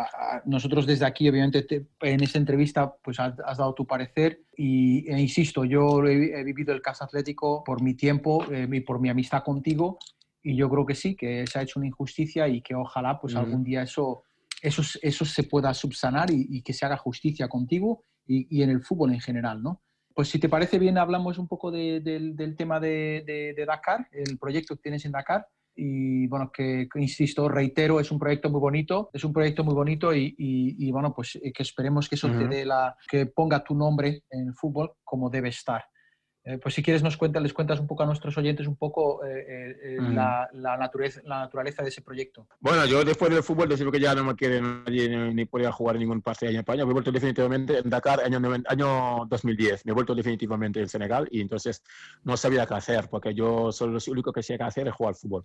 nosotros 0.44 0.86
desde 0.86 1.04
aquí, 1.04 1.28
obviamente, 1.28 1.66
en 2.00 2.22
esta 2.22 2.38
entrevista, 2.38 2.94
pues 3.02 3.18
has, 3.18 3.36
dado 3.36 3.74
tu 3.74 3.86
parecer. 3.86 4.44
Y 4.56 5.08
e 5.10 5.20
insisto, 5.20 5.64
yo 5.64 6.04
he, 6.06 6.44
vivido 6.44 6.72
el 6.72 6.82
caso 6.82 7.04
atlético 7.04 7.64
por 7.64 7.82
mi 7.82 7.94
tiempo 7.94 8.44
eh, 8.52 8.68
y 8.70 8.80
por 8.80 9.00
mi 9.00 9.08
amistad 9.08 9.42
contigo. 9.42 9.98
Y 10.42 10.56
yo 10.56 10.68
creo 10.70 10.86
que 10.86 10.94
sí, 10.94 11.16
que 11.16 11.46
se 11.46 11.58
ha 11.58 11.62
hecho 11.62 11.80
una 11.80 11.88
injusticia 11.88 12.48
y 12.48 12.62
que 12.62 12.74
ojalá, 12.74 13.18
pues 13.20 13.34
algún 13.34 13.62
día 13.62 13.82
eso, 13.82 14.24
eso, 14.60 14.82
eso 15.00 15.24
se 15.24 15.44
pueda 15.44 15.72
subsanar 15.74 16.30
y, 16.30 16.62
que 16.62 16.72
se 16.72 16.84
haga 16.84 16.96
justicia 16.96 17.48
contigo 17.48 18.04
y, 18.26 18.58
y 18.58 18.62
en 18.62 18.70
el 18.70 18.82
fútbol 18.82 19.12
en 19.12 19.20
general, 19.20 19.62
¿no? 19.62 19.82
Pues 20.14 20.28
si 20.28 20.38
te 20.38 20.48
parece 20.48 20.78
bien, 20.78 20.98
hablamos 20.98 21.38
un 21.38 21.48
poco 21.48 21.70
del 21.70 22.54
tema 22.56 22.80
de, 22.80 23.64
Dakar, 23.66 24.08
el 24.12 24.38
proyecto 24.38 24.76
que 24.76 24.82
tienes 24.82 25.04
en 25.04 25.12
Dakar. 25.12 25.46
Y 25.74 26.26
bueno, 26.26 26.50
que, 26.52 26.86
insisto, 26.96 27.48
reitero, 27.48 27.98
es 27.98 28.10
un 28.12 28.18
proyecto 28.18 28.50
muy 28.50 28.60
bonito, 28.60 29.08
es 29.12 29.24
un 29.24 29.32
proyecto 29.32 29.64
muy 29.64 29.74
bonito 29.74 30.14
y, 30.14 30.90
bueno, 30.90 31.14
pues 31.14 31.36
eh, 31.36 31.52
que 31.52 31.62
esperemos 31.62 32.08
que 32.08 32.16
eso 32.16 32.28
te 32.28 32.46
dé 32.46 32.66
la, 32.66 32.94
que 33.08 33.26
ponga 33.26 33.64
tu 33.64 33.74
nombre 33.74 34.24
en 34.30 34.48
el 34.48 34.54
fútbol 34.54 34.92
como 35.02 35.30
debe 35.30 35.48
estar. 35.48 35.82
Eh, 36.44 36.58
pues 36.58 36.74
si 36.74 36.82
quieres 36.82 37.04
nos 37.04 37.16
cuenta, 37.16 37.38
les 37.38 37.52
cuentas 37.52 37.78
un 37.78 37.86
poco 37.86 38.02
a 38.02 38.06
nuestros 38.06 38.36
oyentes 38.36 38.66
un 38.66 38.74
poco 38.74 39.24
eh, 39.24 39.76
eh, 39.80 39.96
la, 40.00 40.48
naturaleza, 40.52 41.20
la 41.24 41.38
naturaleza 41.38 41.82
de 41.84 41.88
ese 41.88 42.02
proyecto. 42.02 42.48
Bueno, 42.58 42.84
yo 42.84 43.04
después 43.04 43.30
del 43.30 43.44
fútbol 43.44 43.68
decido 43.68 43.92
que 43.92 44.00
ya 44.00 44.12
no 44.12 44.24
me 44.24 44.34
quiere 44.34 44.60
nadie 44.60 45.08
ni, 45.32 45.44
podía 45.44 45.70
jugar 45.70 45.96
en 45.96 46.00
ningún 46.00 46.20
partido 46.20 46.50
en 46.50 46.58
España. 46.58 46.84
Me 46.84 46.90
he 46.90 46.94
vuelto 46.94 47.12
definitivamente 47.12 47.78
en 47.78 47.88
Dakar 47.88 48.20
año, 48.24 48.40
año 48.66 49.24
2010. 49.28 49.86
Me 49.86 49.92
he 49.92 49.94
vuelto 49.94 50.16
definitivamente 50.16 50.80
en 50.80 50.88
Senegal 50.88 51.28
y 51.30 51.40
entonces 51.40 51.80
no 52.24 52.36
sabía 52.36 52.66
qué 52.66 52.74
hacer 52.74 53.08
porque 53.08 53.34
yo 53.34 53.70
solo 53.70 53.92
lo 53.92 54.12
único 54.12 54.32
que 54.32 54.42
sé 54.42 54.58
que 54.58 54.64
hacer 54.64 54.88
es 54.88 54.94
jugar 54.94 55.14
fútbol. 55.14 55.44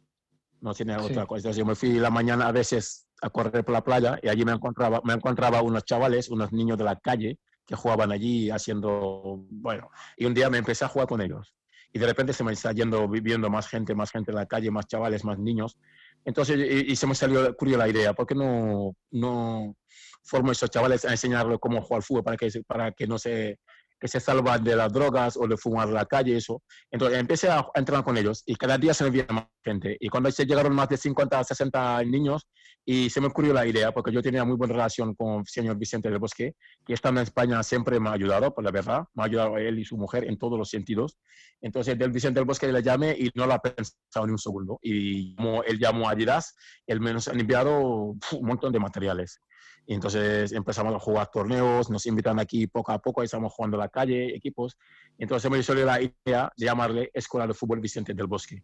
No 0.62 0.74
tiene 0.74 0.98
otra 0.98 1.28
cosa. 1.28 1.42
Entonces 1.42 1.58
yo 1.58 1.66
me 1.66 1.76
fui 1.76 2.00
la 2.00 2.10
mañana 2.10 2.48
a 2.48 2.52
veces 2.52 3.06
a 3.22 3.30
correr 3.30 3.64
por 3.64 3.74
la 3.74 3.84
playa 3.84 4.18
y 4.24 4.30
allí 4.30 4.44
me 4.44 4.52
encontraba, 4.52 5.02
me 5.04 5.14
encontraba 5.14 5.62
unos 5.62 5.86
chavales, 5.86 6.30
unos 6.30 6.52
niños 6.52 6.80
de 6.80 6.84
la 6.86 6.96
calle 6.96 7.38
que 7.68 7.76
jugaban 7.76 8.12
allí 8.12 8.50
haciendo, 8.50 9.46
bueno, 9.50 9.92
y 10.16 10.26
un 10.26 10.34
día 10.34 10.50
me 10.50 10.58
empecé 10.58 10.86
a 10.86 10.88
jugar 10.88 11.08
con 11.08 11.22
ellos. 11.22 11.54
Y 11.92 12.00
de 12.00 12.08
repente 12.08 12.34
se 12.34 12.44
me 12.44 12.54
está 12.54 12.72
yendo, 12.72 13.08
viviendo 13.08 13.50
más 13.50 13.68
gente, 13.68 13.94
más 13.94 14.12
gente 14.12 14.32
en 14.32 14.36
la 14.36 14.46
calle, 14.46 14.72
más 14.72 14.88
chavales, 14.88 15.26
más 15.26 15.38
niños. 15.38 15.78
Entonces, 16.26 16.58
y, 16.60 16.96
se 16.96 17.08
me 17.08 17.16
salió 17.16 17.56
curiosa 17.56 17.80
la 17.80 17.90
idea, 17.90 18.14
¿por 18.14 18.26
qué 18.26 18.36
no, 18.36 18.96
no 19.12 19.76
formo 20.24 20.52
esos 20.52 20.70
chavales 20.70 21.06
a 21.06 21.12
enseñarles 21.12 21.60
cómo 21.60 21.82
jugar 21.82 22.04
fútbol 22.04 22.24
para 22.24 22.38
que, 22.38 22.50
para 22.66 22.92
que 22.92 23.08
no 23.08 23.18
se 23.18 23.60
que 24.00 24.08
se 24.08 24.20
salvan 24.20 24.64
de 24.64 24.76
las 24.76 24.92
drogas 24.92 25.38
o 25.38 25.48
de 25.48 25.58
fumar 25.58 25.88
en 25.88 25.96
la 25.96 26.06
calle, 26.06 26.38
eso. 26.38 26.62
Entonces 26.92 27.20
empecé 27.20 27.50
a 27.50 27.66
entrenar 27.76 28.04
con 28.04 28.18
ellos 28.18 28.44
y 28.46 28.56
cada 28.56 28.78
día 28.78 28.94
se 28.94 29.04
me 29.04 29.10
veía 29.10 29.28
más 29.30 29.46
gente. 29.64 29.98
Y 30.00 30.10
cuando 30.10 30.30
llegaron 30.30 30.74
más 30.76 30.90
de 30.90 30.98
50, 30.98 31.44
60 31.44 32.04
niños, 32.04 32.48
y 32.90 33.10
se 33.10 33.20
me 33.20 33.28
ocurrió 33.28 33.54
la 33.54 33.66
idea, 33.66 33.92
porque 33.92 34.14
yo 34.14 34.22
tenía 34.22 34.46
muy 34.46 34.56
buena 34.56 34.74
relación 34.74 35.14
con 35.14 35.40
el 35.40 35.46
señor 35.46 35.78
Vicente 35.78 36.10
del 36.10 36.20
Bosque, 36.20 36.56
que 36.86 36.94
estando 36.94 37.20
en 37.20 37.28
España 37.28 37.62
siempre 37.62 38.00
me 38.00 38.08
ha 38.08 38.14
ayudado, 38.14 38.56
por 38.56 38.64
la 38.64 38.72
verdad, 38.72 39.04
me 39.14 39.24
ha 39.24 39.26
ayudado 39.26 39.58
él 39.58 39.78
y 39.78 39.84
su 39.84 39.98
mujer 39.98 40.24
en 40.24 40.38
todos 40.38 40.58
los 40.58 40.70
sentidos. 40.70 41.18
Entonces, 41.60 41.98
del 42.00 42.14
Vicente 42.14 42.40
del 42.40 42.48
Bosque 42.48 42.72
le 42.72 42.82
llamé 42.82 43.12
y 43.12 43.30
no 43.36 43.46
lo 43.46 43.56
ha 43.56 43.60
pensado 43.60 44.26
ni 44.26 44.32
un 44.32 44.38
segundo. 44.38 44.80
Y 44.82 45.36
como 45.36 45.64
él 45.64 45.80
llamó 45.80 46.08
a 46.08 46.14
Adidas, 46.14 46.56
él 46.86 47.02
me 47.02 47.12
nos 47.12 47.28
han 47.28 47.38
enviado 47.38 47.78
un 47.82 48.20
montón 48.42 48.72
de 48.72 48.80
materiales. 48.80 49.42
Y 49.90 49.94
entonces 49.94 50.52
empezamos 50.52 50.94
a 50.94 51.00
jugar 51.00 51.32
torneos, 51.32 51.90
nos 51.90 52.06
invitan 52.06 52.40
aquí 52.40 52.68
poco 52.68 52.92
a 52.92 53.00
poco, 53.00 53.24
y 53.24 53.26
estamos 53.26 53.54
jugando 53.54 53.78
a 53.78 53.86
la 53.86 53.90
calle, 53.90 54.36
equipos. 54.36 54.78
Entonces 55.18 55.50
me 55.50 55.64
salió 55.64 55.86
la 55.86 56.02
idea 56.02 56.52
de 56.58 56.66
llamarle 56.66 57.10
Escuela 57.14 57.48
de 57.48 57.54
Fútbol 57.54 57.80
Vicente 57.80 58.14
del 58.14 58.28
Bosque. 58.28 58.62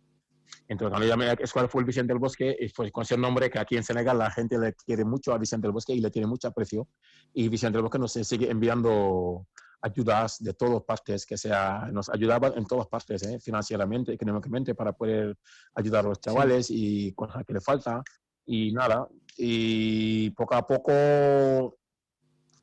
Entonces 0.67 0.91
cuando 0.91 1.07
llamé 1.07 1.29
a 1.29 1.33
Escuela 1.33 1.67
de 1.67 1.71
Fútbol 1.71 1.85
Vicente 1.85 2.11
del 2.11 2.19
Bosque, 2.19 2.57
fue 2.75 2.91
con 2.91 3.03
ese 3.03 3.17
nombre 3.17 3.49
que 3.49 3.57
aquí 3.57 3.77
en 3.77 3.83
Senegal 3.83 4.17
la 4.17 4.29
gente 4.31 4.57
le 4.59 4.73
quiere 4.73 5.05
mucho 5.05 5.33
a 5.33 5.37
Vicente 5.37 5.65
del 5.65 5.71
Bosque 5.71 5.93
y 5.93 6.01
le 6.01 6.11
tiene 6.11 6.27
mucho 6.27 6.49
aprecio. 6.49 6.89
Y 7.33 7.47
Vicente 7.47 7.77
del 7.77 7.83
Bosque 7.83 7.99
nos 7.99 8.11
sigue 8.11 8.51
enviando 8.51 9.47
ayudas 9.81 10.43
de 10.43 10.53
todas 10.53 10.81
partes, 10.83 11.25
que 11.25 11.37
sea, 11.37 11.89
nos 11.91 12.09
ayudaba 12.09 12.53
en 12.55 12.65
todas 12.65 12.87
partes, 12.87 13.23
¿eh? 13.23 13.39
financieramente, 13.39 14.13
económicamente, 14.13 14.75
para 14.75 14.93
poder 14.93 15.37
ayudar 15.75 16.05
a 16.05 16.09
los 16.09 16.19
chavales 16.19 16.67
y 16.69 17.13
cosas 17.13 17.45
que 17.45 17.53
le 17.53 17.61
falta. 17.61 18.01
Y 18.45 18.71
nada, 18.73 19.07
y 19.37 20.29
poco 20.31 20.55
a 20.55 20.65
poco 20.65 21.77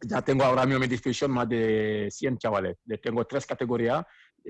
ya 0.02 0.22
tengo 0.22 0.44
ahora 0.44 0.64
mismo 0.64 0.78
a 0.78 0.80
mi 0.80 0.86
disposición 0.86 1.30
más 1.30 1.48
de 1.48 2.08
100 2.10 2.38
chavales. 2.38 2.78
Tengo 3.02 3.24
tres 3.26 3.46
categorías, 3.46 4.04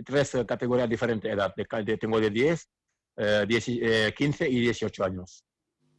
tres 0.04 0.36
categorías 0.46 0.88
diferentes 0.88 1.28
de 1.28 1.34
edad. 1.34 1.54
tengo 1.98 2.20
de 2.20 2.30
10, 2.30 2.68
10 3.48 4.12
15 4.14 4.48
y 4.48 4.60
18 4.60 5.04
años. 5.04 5.44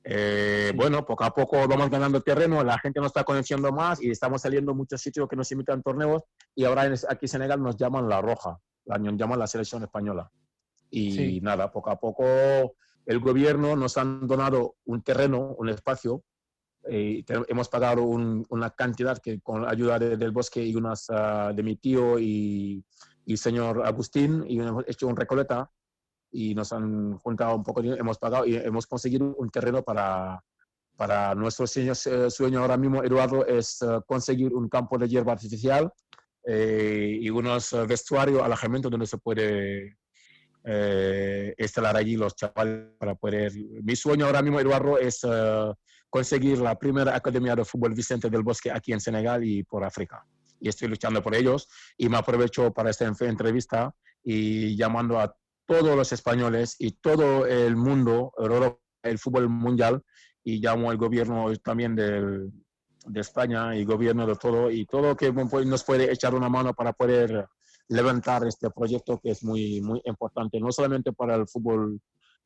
Eh, 0.03 0.71
bueno, 0.75 1.05
poco 1.05 1.23
a 1.23 1.31
poco 1.31 1.67
vamos 1.67 1.89
ganando 1.89 2.21
terreno, 2.21 2.63
la 2.63 2.79
gente 2.79 2.99
nos 2.99 3.07
está 3.07 3.23
conociendo 3.23 3.71
más 3.71 4.01
y 4.01 4.09
estamos 4.09 4.41
saliendo 4.41 4.71
a 4.71 4.75
muchos 4.75 4.99
sitios 4.99 5.27
que 5.29 5.35
nos 5.35 5.51
invitan 5.51 5.83
torneos 5.83 6.23
y 6.55 6.65
ahora 6.65 6.91
aquí 7.07 7.25
en 7.25 7.27
Senegal 7.27 7.61
nos 7.61 7.77
llaman 7.77 8.09
La 8.09 8.19
Roja, 8.19 8.57
la, 8.85 8.97
nos 8.97 9.15
llaman 9.15 9.37
la 9.37 9.45
selección 9.45 9.83
española. 9.83 10.31
Y 10.89 11.39
nada, 11.41 11.71
poco 11.71 11.91
a 11.91 11.99
poco 11.99 12.25
el 13.05 13.19
gobierno 13.19 13.75
nos 13.75 13.97
han 13.97 14.27
donado 14.27 14.75
un 14.85 15.01
terreno, 15.01 15.55
un 15.57 15.69
espacio, 15.69 16.23
y 16.89 17.19
eh, 17.19 17.25
hemos 17.47 17.69
pagado 17.69 18.03
una 18.03 18.69
cantidad 18.71 19.17
que 19.19 19.39
con 19.41 19.63
la 19.63 19.69
ayuda 19.69 19.99
del 19.99 20.31
bosque 20.31 20.63
y 20.63 20.75
unas 20.75 21.07
ah, 21.09 21.51
de 21.53 21.63
mi 21.63 21.75
tío 21.75 22.19
y, 22.19 22.83
el 23.27 23.37
señor 23.37 23.85
Agustín, 23.85 24.43
y 24.47 24.59
hemos 24.59 24.83
hecho 24.87 25.07
un 25.07 25.15
recoleta 25.15 25.71
y 26.31 26.55
nos 26.55 26.73
han 26.73 27.17
juntado 27.17 27.55
un 27.55 27.63
poco, 27.63 27.81
hemos 27.81 28.17
pagado 28.17 28.45
y 28.45 28.55
hemos 28.55 28.87
conseguido 28.87 29.35
un 29.37 29.49
terreno 29.49 29.83
para, 29.83 30.43
para 30.97 31.35
nuestro 31.35 31.67
sueño, 31.67 31.93
sueño 31.95 32.59
ahora 32.59 32.77
mismo, 32.77 33.03
Eduardo, 33.03 33.45
es 33.45 33.81
ah, 33.83 34.01
conseguir 34.05 34.53
un 34.53 34.67
campo 34.67 34.97
de 34.97 35.07
hierba 35.07 35.33
artificial 35.33 35.91
eh, 36.45 37.19
y 37.21 37.29
unos 37.29 37.71
vestuarios, 37.87 38.41
alojamiento 38.41 38.89
donde 38.89 39.05
se 39.05 39.17
puede 39.17 39.97
eh, 40.63 41.53
instalar 41.57 41.97
allí 41.97 42.15
los 42.15 42.35
chavales 42.35 42.89
para 42.97 43.15
poder... 43.15 43.51
Mi 43.83 43.95
sueño 43.95 44.25
ahora 44.25 44.41
mismo, 44.41 44.59
Eduardo, 44.59 44.97
es 44.97 45.21
eh, 45.23 45.73
conseguir 46.09 46.59
la 46.59 46.77
primera 46.77 47.15
academia 47.15 47.55
de 47.55 47.65
fútbol 47.65 47.93
Vicente 47.93 48.29
del 48.29 48.43
Bosque 48.43 48.71
aquí 48.71 48.93
en 48.93 48.99
Senegal 48.99 49.43
y 49.43 49.63
por 49.63 49.83
África. 49.83 50.25
Y 50.59 50.69
estoy 50.69 50.87
luchando 50.87 51.21
por 51.21 51.35
ellos 51.35 51.67
y 51.97 52.09
me 52.09 52.17
aprovecho 52.17 52.71
para 52.71 52.91
esta 52.91 53.05
entrevista 53.05 53.93
y 54.23 54.75
llamando 54.75 55.19
a 55.19 55.35
todos 55.65 55.95
los 55.95 56.11
españoles 56.11 56.75
y 56.79 56.91
todo 56.91 57.45
el 57.45 57.75
mundo, 57.75 58.33
el 59.03 59.17
fútbol 59.17 59.49
mundial, 59.49 60.03
y 60.43 60.59
llamo 60.59 60.91
al 60.91 60.97
gobierno 60.97 61.51
también 61.63 61.95
de, 61.95 62.49
de 63.05 63.19
España 63.19 63.75
y 63.75 63.85
gobierno 63.85 64.25
de 64.27 64.35
todo, 64.35 64.69
y 64.69 64.85
todo 64.85 65.15
que 65.15 65.31
nos 65.31 65.83
puede 65.83 66.11
echar 66.11 66.35
una 66.35 66.49
mano 66.49 66.73
para 66.73 66.93
poder 66.93 67.47
levantar 67.87 68.45
este 68.45 68.69
proyecto 68.69 69.19
que 69.19 69.31
es 69.31 69.43
muy, 69.43 69.81
muy 69.81 70.01
importante, 70.05 70.59
no 70.59 70.71
solamente 70.71 71.11
para 71.11 71.35
el 71.35 71.47
fútbol 71.47 71.99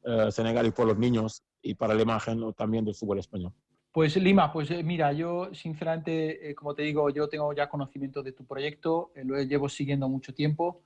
eh, 0.04 0.32
senegal 0.32 0.68
y 0.68 0.72
por 0.72 0.86
los 0.86 0.98
niños 0.98 1.44
y 1.62 1.74
para 1.74 1.96
la 1.96 2.04
imagen 2.04 2.54
también 2.54 2.86
del 2.86 2.94
fútbol 2.94 3.20
español. 3.20 3.52
Pues 3.92 4.16
Lima, 4.18 4.52
pues 4.52 4.70
eh, 4.70 4.84
mira, 4.84 5.12
yo 5.14 5.50
sinceramente, 5.54 6.50
eh, 6.50 6.54
como 6.54 6.76
te 6.76 6.84
digo, 6.84 7.10
yo 7.10 7.28
tengo 7.28 7.54
ya 7.54 7.70
conocimiento 7.70 8.22
de 8.22 8.34
tu 8.34 8.46
proyecto, 8.46 9.12
lo 9.24 9.42
llevo 9.42 9.68
siguiendo 9.68 10.08
mucho 10.08 10.34
tiempo. 10.34 10.82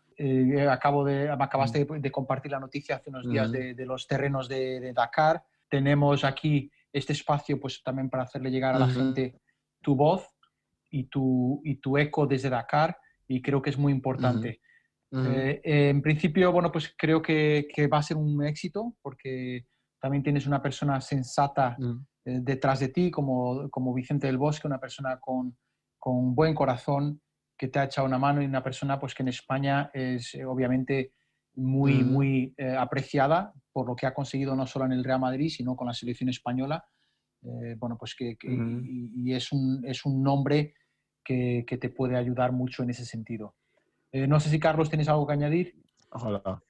acabo 0.70 1.04
de, 1.04 1.30
acabaste 1.30 1.86
mm. 1.86 2.02
de, 2.02 2.12
compartir 2.12 2.52
la 2.52 2.60
noticia 2.60 2.96
hace 2.96 3.10
unos 3.10 3.30
días 3.30 3.52
de, 3.52 3.74
de, 3.74 3.86
los 3.86 4.08
terrenos 4.08 4.48
de, 4.48 4.94
Dakar. 4.94 5.44
Tenemos 5.68 6.24
aquí 6.24 6.72
este 6.94 7.14
espacio 7.14 7.60
pues 7.60 7.84
también 7.84 8.10
para 8.10 8.24
hacerle 8.24 8.52
llegar 8.52 8.76
a 8.76 8.80
la 8.80 8.88
gente 8.88 9.42
tu 9.82 9.96
voz 9.96 10.28
y 10.90 11.04
tu, 11.06 11.62
y 11.64 11.76
tu 11.76 11.98
eco 11.98 12.26
desde 12.26 12.50
Dakar 12.50 12.98
y 13.30 13.42
creo 13.42 13.62
que 13.62 13.70
es 13.70 13.78
muy 13.78 13.94
importante. 13.94 14.60
Eh, 15.12 15.62
en 15.64 16.02
principio, 16.02 16.52
bueno, 16.52 16.72
pues 16.72 16.94
creo 16.98 17.22
que, 17.22 17.68
que, 17.74 17.88
va 17.88 18.00
a 18.00 18.04
ser 18.04 18.18
un 18.18 18.44
éxito 18.44 18.96
porque 19.02 19.66
también 20.02 20.24
tienes 20.24 20.46
una 20.46 20.62
persona 20.62 21.00
sensata 21.00 21.76
mm. 21.80 22.06
eh, 22.26 22.40
detrás 22.42 22.80
de 22.80 22.90
ti, 22.90 23.10
como, 23.10 23.70
como 23.70 23.94
Vicente 23.94 24.28
del 24.28 24.38
Bosque, 24.38 24.68
una 24.68 24.80
persona 24.80 25.20
con, 25.20 25.56
con 26.00 26.36
buen 26.36 26.54
corazón 26.54 27.22
que 27.58 27.68
te 27.68 27.80
ha 27.80 27.86
echado 27.86 28.08
una 28.08 28.18
mano 28.18 28.42
y 28.42 28.46
una 28.46 28.64
persona 28.64 29.00
pues 29.00 29.14
que 29.14 29.24
en 29.24 29.30
España 29.30 29.92
es 29.94 30.34
eh, 30.34 30.46
obviamente 30.46 31.14
muy, 31.56 32.04
muy 32.04 32.56
apreciada 32.78 33.52
por 33.74 33.86
lo 33.86 33.96
que 33.96 34.06
ha 34.06 34.14
conseguido 34.14 34.56
no 34.56 34.66
solo 34.66 34.86
en 34.86 34.94
el 34.94 35.04
Real 35.04 35.20
Madrid, 35.20 35.50
sino 35.50 35.76
con 35.76 35.88
la 35.88 35.94
selección 35.94 36.30
española. 36.30 36.86
bueno, 37.42 37.98
pues 37.98 38.16
que, 38.16 38.38
y, 38.42 39.34
es, 39.34 39.52
un, 39.52 39.84
es 39.84 40.06
un 40.06 40.24
nombre 40.24 40.74
que, 41.24 41.66
te 41.80 41.90
puede 41.90 42.18
ayudar 42.18 42.52
mucho 42.52 42.84
en 42.84 42.90
ese 42.90 43.06
sentido. 43.06 43.56
Eh, 44.12 44.28
no 44.28 44.40
sé 44.40 44.50
si 44.50 44.60
Carlos 44.60 44.90
tienes 44.90 45.08
algo 45.08 45.28
que 45.28 45.34
añadir. 45.34 45.76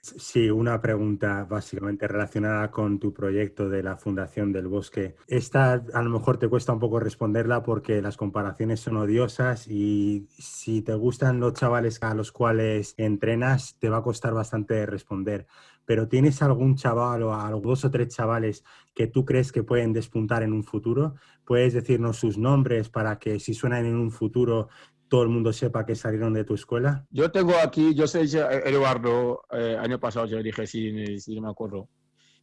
Sí, 0.02 0.50
una 0.50 0.82
pregunta 0.82 1.46
básicamente 1.46 2.08
relacionada 2.08 2.70
con 2.72 3.00
tu 3.00 3.14
proyecto 3.14 3.70
de 3.70 3.84
la 3.84 3.96
Fundación 3.96 4.52
del 4.52 4.68
Bosque. 4.68 5.16
Esta 5.28 5.82
a 5.94 6.02
lo 6.04 6.10
mejor 6.10 6.38
te 6.38 6.50
cuesta 6.50 6.74
un 6.74 6.80
poco 6.80 7.00
responderla 7.00 7.64
porque 7.64 8.02
las 8.02 8.18
comparaciones 8.18 8.82
son 8.82 8.98
odiosas 8.98 9.68
y 9.68 10.28
si 10.38 10.82
te 10.82 10.94
gustan 10.94 11.40
los 11.40 11.54
chavales 11.54 12.04
a 12.04 12.14
los 12.14 12.34
cuales 12.34 12.96
entrenas, 12.98 13.78
te 13.80 13.90
va 13.90 13.98
a 13.98 14.04
costar 14.04 14.34
bastante 14.34 14.86
responder. 14.86 15.48
Pero 15.90 16.08
¿tienes 16.08 16.44
algún 16.44 16.76
chaval 16.76 17.24
o 17.24 17.60
dos 17.62 17.84
o 17.84 17.90
tres 17.90 18.10
chavales 18.10 18.64
que 18.94 19.08
tú 19.08 19.26
crees 19.26 19.52
que 19.52 19.64
pueden 19.64 19.92
despuntar 19.92 20.44
en 20.44 20.54
un 20.54 20.64
futuro? 20.64 21.16
¿Puedes 21.44 21.74
decirnos 21.74 22.18
sus 22.18 22.38
nombres 22.38 22.90
para 22.90 23.18
que 23.18 23.40
si 23.40 23.56
suenan 23.56 23.88
en 23.88 23.96
un 23.96 24.12
futuro 24.12 24.70
todo 25.08 25.24
el 25.24 25.30
mundo 25.30 25.52
sepa 25.52 25.88
que 25.88 25.96
salieron 25.96 26.32
de 26.36 26.44
tu 26.44 26.54
escuela? 26.54 27.08
Yo 27.10 27.32
tengo 27.32 27.54
aquí, 27.56 27.96
yo 27.96 28.06
sé, 28.06 28.22
Eduardo, 28.22 29.46
eh, 29.52 29.78
año 29.80 30.00
pasado 30.00 30.28
yo 30.28 30.44
dije, 30.44 30.68
si, 30.68 31.20
si 31.20 31.42
me 31.42 31.50
acuerdo, 31.50 31.90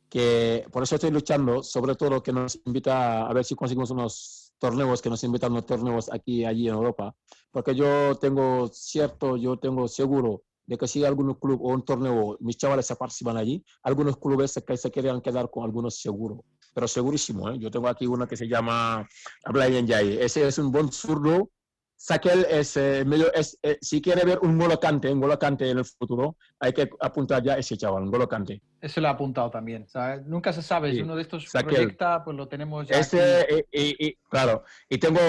que 0.08 0.66
por 0.72 0.82
eso 0.82 0.96
estoy 0.96 1.12
luchando, 1.12 1.62
sobre 1.62 1.94
todo 1.94 2.24
que 2.24 2.32
nos 2.32 2.60
invita 2.64 3.28
a 3.28 3.32
ver 3.32 3.44
si 3.44 3.54
conseguimos 3.54 3.92
unos 3.92 4.54
torneos, 4.58 5.00
que 5.00 5.08
nos 5.08 5.22
invitan 5.22 5.50
a 5.50 5.52
unos 5.52 5.66
torneos 5.66 6.12
aquí 6.12 6.44
allí 6.44 6.66
en 6.66 6.74
Europa, 6.74 7.14
porque 7.52 7.76
yo 7.76 8.16
tengo 8.16 8.66
cierto, 8.72 9.36
yo 9.36 9.56
tengo 9.56 9.86
seguro 9.86 10.42
de 10.66 10.76
que 10.76 10.88
si 10.88 11.04
algún 11.04 11.34
club 11.34 11.60
o 11.62 11.72
un 11.72 11.84
torneo, 11.84 12.36
mis 12.40 12.56
chavales 12.56 12.86
se 12.86 12.96
participan 12.96 13.36
allí, 13.36 13.64
algunos 13.82 14.16
clubes 14.18 14.52
se, 14.52 14.76
se 14.76 14.90
querían 14.90 15.20
quedar 15.20 15.50
con 15.50 15.64
algunos 15.64 16.00
seguros, 16.00 16.40
pero 16.74 16.88
segurísimo. 16.88 17.50
¿eh? 17.50 17.58
Yo 17.58 17.70
tengo 17.70 17.88
aquí 17.88 18.06
uno 18.06 18.26
que 18.26 18.36
se 18.36 18.48
llama 18.48 19.06
Ablayen 19.44 19.86
Jai. 19.86 20.18
Ese 20.18 20.46
es 20.46 20.58
un 20.58 20.72
buen 20.72 20.90
zurdo 20.92 21.50
Saquel 21.98 22.46
es, 22.50 22.76
eh, 22.76 23.04
medio, 23.06 23.32
es 23.32 23.58
eh, 23.62 23.78
si 23.80 24.02
quiere 24.02 24.24
ver 24.24 24.38
un 24.42 24.58
golocante, 24.58 25.10
un 25.10 25.18
golocante 25.18 25.70
en 25.70 25.78
el 25.78 25.84
futuro, 25.84 26.36
hay 26.60 26.72
que 26.74 26.90
apuntar 27.00 27.42
ya 27.42 27.54
ese 27.54 27.76
chaval, 27.76 28.02
un 28.02 28.10
golocante. 28.10 28.60
Eso 28.82 29.00
lo 29.00 29.08
he 29.08 29.10
apuntado 29.10 29.50
también. 29.50 29.86
nunca 30.26 30.52
se 30.52 30.60
sabe, 30.60 30.92
si 30.92 31.00
uno 31.00 31.16
de 31.16 31.22
estos 31.22 31.50
proyecta, 31.50 32.22
pues 32.22 32.36
lo 32.36 32.46
tenemos 32.48 32.86
ya. 32.86 32.98
Este, 32.98 33.66
y, 33.72 34.14
claro, 34.28 34.62
y 34.90 34.98
tengo, 34.98 35.20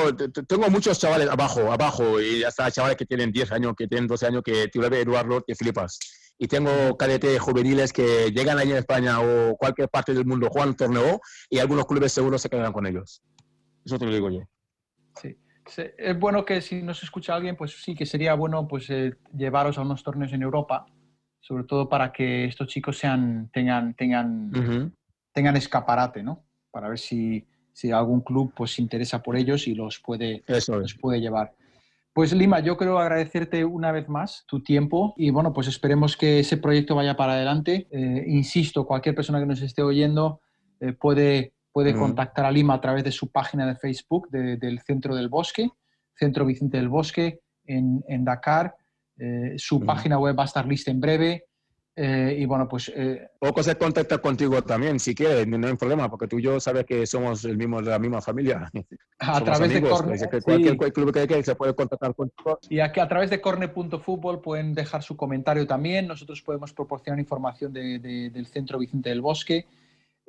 tengo 0.45 0.69
muchos 0.69 0.99
chavales 0.99 1.30
abajo, 1.30 1.71
abajo, 1.71 2.21
y 2.21 2.43
hasta 2.43 2.69
chavales 2.69 2.97
que 2.97 3.06
tienen 3.06 3.32
10 3.32 3.53
años, 3.53 3.73
que 3.75 3.88
tienen 3.88 4.06
12 4.06 4.27
años, 4.27 4.43
que 4.43 4.67
tú 4.67 4.82
le 4.82 4.89
ves 4.89 5.06
Eduardo, 5.06 5.41
te 5.41 5.56
flipas. 5.56 5.97
Y 6.38 6.47
tengo 6.47 6.97
cadetes 6.97 7.39
juveniles 7.39 7.93
que 7.93 8.30
llegan 8.32 8.60
allí 8.60 8.71
en 8.71 8.77
España 8.77 9.21
o 9.21 9.56
cualquier 9.56 9.89
parte 9.89 10.13
del 10.13 10.25
mundo, 10.25 10.49
juegan 10.51 10.75
torneo, 10.75 11.21
y 11.49 11.60
algunos 11.60 11.86
clubes 11.86 12.12
seguros 12.12 12.41
se 12.41 12.49
quedan 12.49 12.73
con 12.73 12.86
ellos. 12.86 13.23
Eso 13.86 13.97
te 13.97 14.06
lo 14.06 14.13
digo 14.13 14.30
yo. 14.30 14.41
Sí 15.19 15.38
es 15.75 16.19
bueno 16.19 16.45
que 16.45 16.62
si 16.62 16.82
nos 16.82 17.03
escucha 17.03 17.36
alguien, 17.36 17.56
pues 17.56 17.82
sí, 17.82 17.95
que 17.95 18.06
sería 18.06 18.34
bueno 18.34 18.67
pues 18.67 18.89
eh, 18.89 19.15
llevaros 19.36 19.77
a 19.77 19.82
unos 19.82 20.03
torneos 20.03 20.34
en 20.34 20.41
Europa, 20.41 20.86
sobre 21.39 21.63
todo 21.63 21.89
para 21.89 22.12
que 22.12 22.45
estos 22.45 22.67
chicos 22.67 22.97
sean, 22.97 23.49
tengan, 23.51 23.93
tengan, 23.93 24.93
tengan 25.32 25.58
escaparate, 25.58 26.23
¿no? 26.23 26.45
Para 26.71 26.89
ver 26.89 26.99
si, 26.99 27.45
si, 27.71 27.91
algún 27.91 28.21
club 28.21 28.53
pues 28.56 28.75
se 28.75 28.82
interesa 28.82 29.21
por 29.21 29.36
ellos 29.36 29.67
y 29.67 29.75
los 29.75 29.99
puede, 29.99 30.43
los 30.47 30.95
puede 30.95 31.21
llevar. 31.21 31.53
Pues 32.13 32.34
Lima, 32.34 32.62
yo 32.62 32.77
quiero 32.77 32.97
agradecerte 32.97 33.63
una 33.63 33.91
vez 33.91 34.10
más 34.10 34.43
tu 34.47 34.63
tiempo 34.63 35.13
y 35.17 35.30
bueno, 35.30 35.53
pues 35.53 35.67
esperemos 35.67 36.17
que 36.17 36.39
ese 36.39 36.58
proyecto 36.58 36.95
vaya 36.95 37.15
para 37.15 37.34
adelante. 37.34 37.88
Eh, 37.91 38.23
insisto, 38.27 38.88
cualquier 38.88 39.13
persona 39.13 39.39
que 39.39 39.45
nos 39.45 39.62
esté 39.62 39.84
oyendo 39.84 40.41
eh, 40.80 40.93
puede 40.93 41.53
puede 41.77 41.93
contactar 41.93 42.43
a 42.43 42.49
Lima 42.49 42.73
a 42.73 42.81
través 42.81 43.03
de 43.03 43.11
su 43.11 43.27
página 43.27 43.67
de 43.67 43.75
Facebook 43.75 44.31
del 44.31 44.79
Centro 44.79 45.13
del 45.15 45.29
Bosque, 45.29 45.69
Centro 46.15 46.43
Vicente 46.43 46.77
del 46.77 46.89
Bosque 46.89 47.41
en, 47.67 48.25
Dakar. 48.25 48.75
Eh, 49.15 49.53
su 49.57 49.85
página 49.85 50.17
web 50.17 50.35
va 50.35 50.41
a 50.41 50.47
estar 50.47 50.65
lista 50.65 50.89
en 50.89 50.99
breve. 50.99 51.45
Eh, 51.95 52.35
y 52.39 52.47
bueno, 52.47 52.67
pues... 52.67 52.91
Eh, 52.95 53.29
Poco 53.37 53.61
se 53.61 53.75
contacta 53.75 54.17
contigo 54.17 54.59
también, 54.63 54.99
si 54.99 55.13
quieres, 55.13 55.45
no 55.45 55.67
hay 55.67 55.75
problema, 55.75 56.09
porque 56.09 56.27
tú 56.27 56.39
y 56.39 56.41
yo 56.41 56.59
sabes 56.59 56.83
que 56.83 57.05
somos 57.05 57.45
el 57.45 57.57
mismo, 57.57 57.79
de 57.79 57.91
la 57.91 57.99
misma 57.99 58.21
familia. 58.21 58.71
A 59.19 59.39
través 59.41 59.71
de 59.71 59.79
Corne. 59.79 60.17
Cualquier 60.43 60.91
club 60.91 61.13
que 61.13 61.31
hay 61.31 61.43
se 61.43 61.53
puede 61.53 61.75
contactar 61.75 62.15
contigo. 62.15 62.57
Y 62.69 62.79
aquí 62.79 62.99
a 62.99 63.07
través 63.07 63.29
de 63.29 63.39
corne.fútbol 63.39 64.41
pueden 64.41 64.73
dejar 64.73 65.03
su 65.03 65.15
comentario 65.15 65.67
también. 65.67 66.07
Nosotros 66.07 66.41
podemos 66.41 66.73
proporcionar 66.73 67.19
información 67.19 67.71
del 67.71 68.47
Centro 68.47 68.79
Vicente 68.79 69.09
del 69.09 69.21
Bosque. 69.21 69.67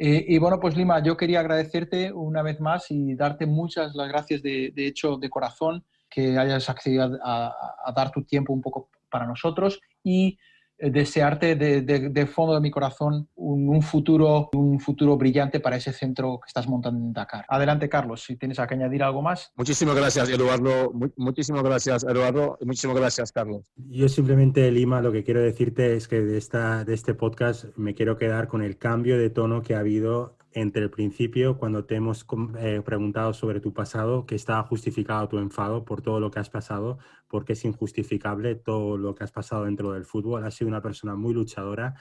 Eh, 0.00 0.24
y 0.28 0.38
bueno, 0.38 0.60
pues 0.60 0.76
Lima, 0.76 1.02
yo 1.02 1.16
quería 1.16 1.40
agradecerte 1.40 2.12
una 2.12 2.42
vez 2.42 2.60
más 2.60 2.88
y 2.90 3.16
darte 3.16 3.46
muchas 3.46 3.96
las 3.96 4.08
gracias 4.08 4.42
de, 4.42 4.72
hecho 4.76 5.16
de 5.16 5.28
corazón 5.28 5.84
que 6.08 6.38
hayas 6.38 6.70
accedido 6.70 7.18
a, 7.24 7.92
dar 7.94 8.12
tu 8.12 8.22
tiempo 8.22 8.52
un 8.52 8.62
poco 8.62 8.90
para 9.10 9.26
nosotros. 9.26 9.80
Y 10.04 10.38
desearte 10.78 11.56
de, 11.56 12.26
fondo 12.26 12.54
de 12.54 12.60
mi 12.60 12.70
corazón 12.70 13.28
un, 13.34 13.82
futuro, 13.82 14.48
un 14.52 14.78
futuro 14.78 15.16
brillante 15.16 15.60
para 15.60 15.76
ese 15.76 15.92
centro 15.92 16.38
que 16.40 16.46
estás 16.48 16.68
montando 16.68 17.00
en 17.00 17.12
Dakar. 17.12 17.44
Adelante, 17.48 17.88
Carlos, 17.88 18.22
si 18.22 18.36
tienes 18.36 18.58
que 18.58 18.74
añadir 18.74 19.02
algo 19.02 19.22
más. 19.22 19.52
Muchísimas 19.56 19.96
gracias, 19.96 20.28
Eduardo. 20.28 20.92
muchísimas 21.16 21.62
gracias, 21.62 22.04
Eduardo. 22.04 22.56
Y 22.60 22.66
muchísimas 22.66 22.96
gracias, 22.96 23.32
Carlos. 23.32 23.72
Yo 23.76 24.08
simplemente, 24.08 24.70
Lima, 24.70 25.00
lo 25.00 25.12
que 25.12 25.24
quiero 25.24 25.40
decirte 25.40 25.96
es 25.96 26.08
que 26.08 26.20
de, 26.20 26.38
esta, 26.38 26.84
de 26.84 26.94
este 26.94 27.14
podcast 27.14 27.64
me 27.76 27.94
quiero 27.94 28.16
quedar 28.16 28.48
con 28.48 28.62
el 28.62 28.78
cambio 28.78 29.18
de 29.18 29.30
tono 29.30 29.62
que 29.62 29.74
ha 29.74 29.80
habido 29.80 30.37
entre 30.60 30.82
el 30.82 30.90
principio, 30.90 31.56
cuando 31.56 31.84
te 31.84 31.94
hemos 31.94 32.26
eh, 32.58 32.82
preguntado 32.84 33.32
sobre 33.32 33.60
tu 33.60 33.72
pasado, 33.72 34.26
que 34.26 34.34
estaba 34.34 34.62
justificado 34.64 35.28
tu 35.28 35.38
enfado 35.38 35.84
por 35.84 36.02
todo 36.02 36.20
lo 36.20 36.30
que 36.30 36.40
has 36.40 36.50
pasado, 36.50 36.98
porque 37.28 37.52
es 37.52 37.64
injustificable 37.64 38.54
todo 38.54 38.98
lo 38.98 39.14
que 39.14 39.24
has 39.24 39.32
pasado 39.32 39.64
dentro 39.64 39.92
del 39.92 40.04
fútbol. 40.04 40.44
Has 40.44 40.54
sido 40.54 40.68
una 40.68 40.82
persona 40.82 41.14
muy 41.14 41.34
luchadora, 41.34 41.94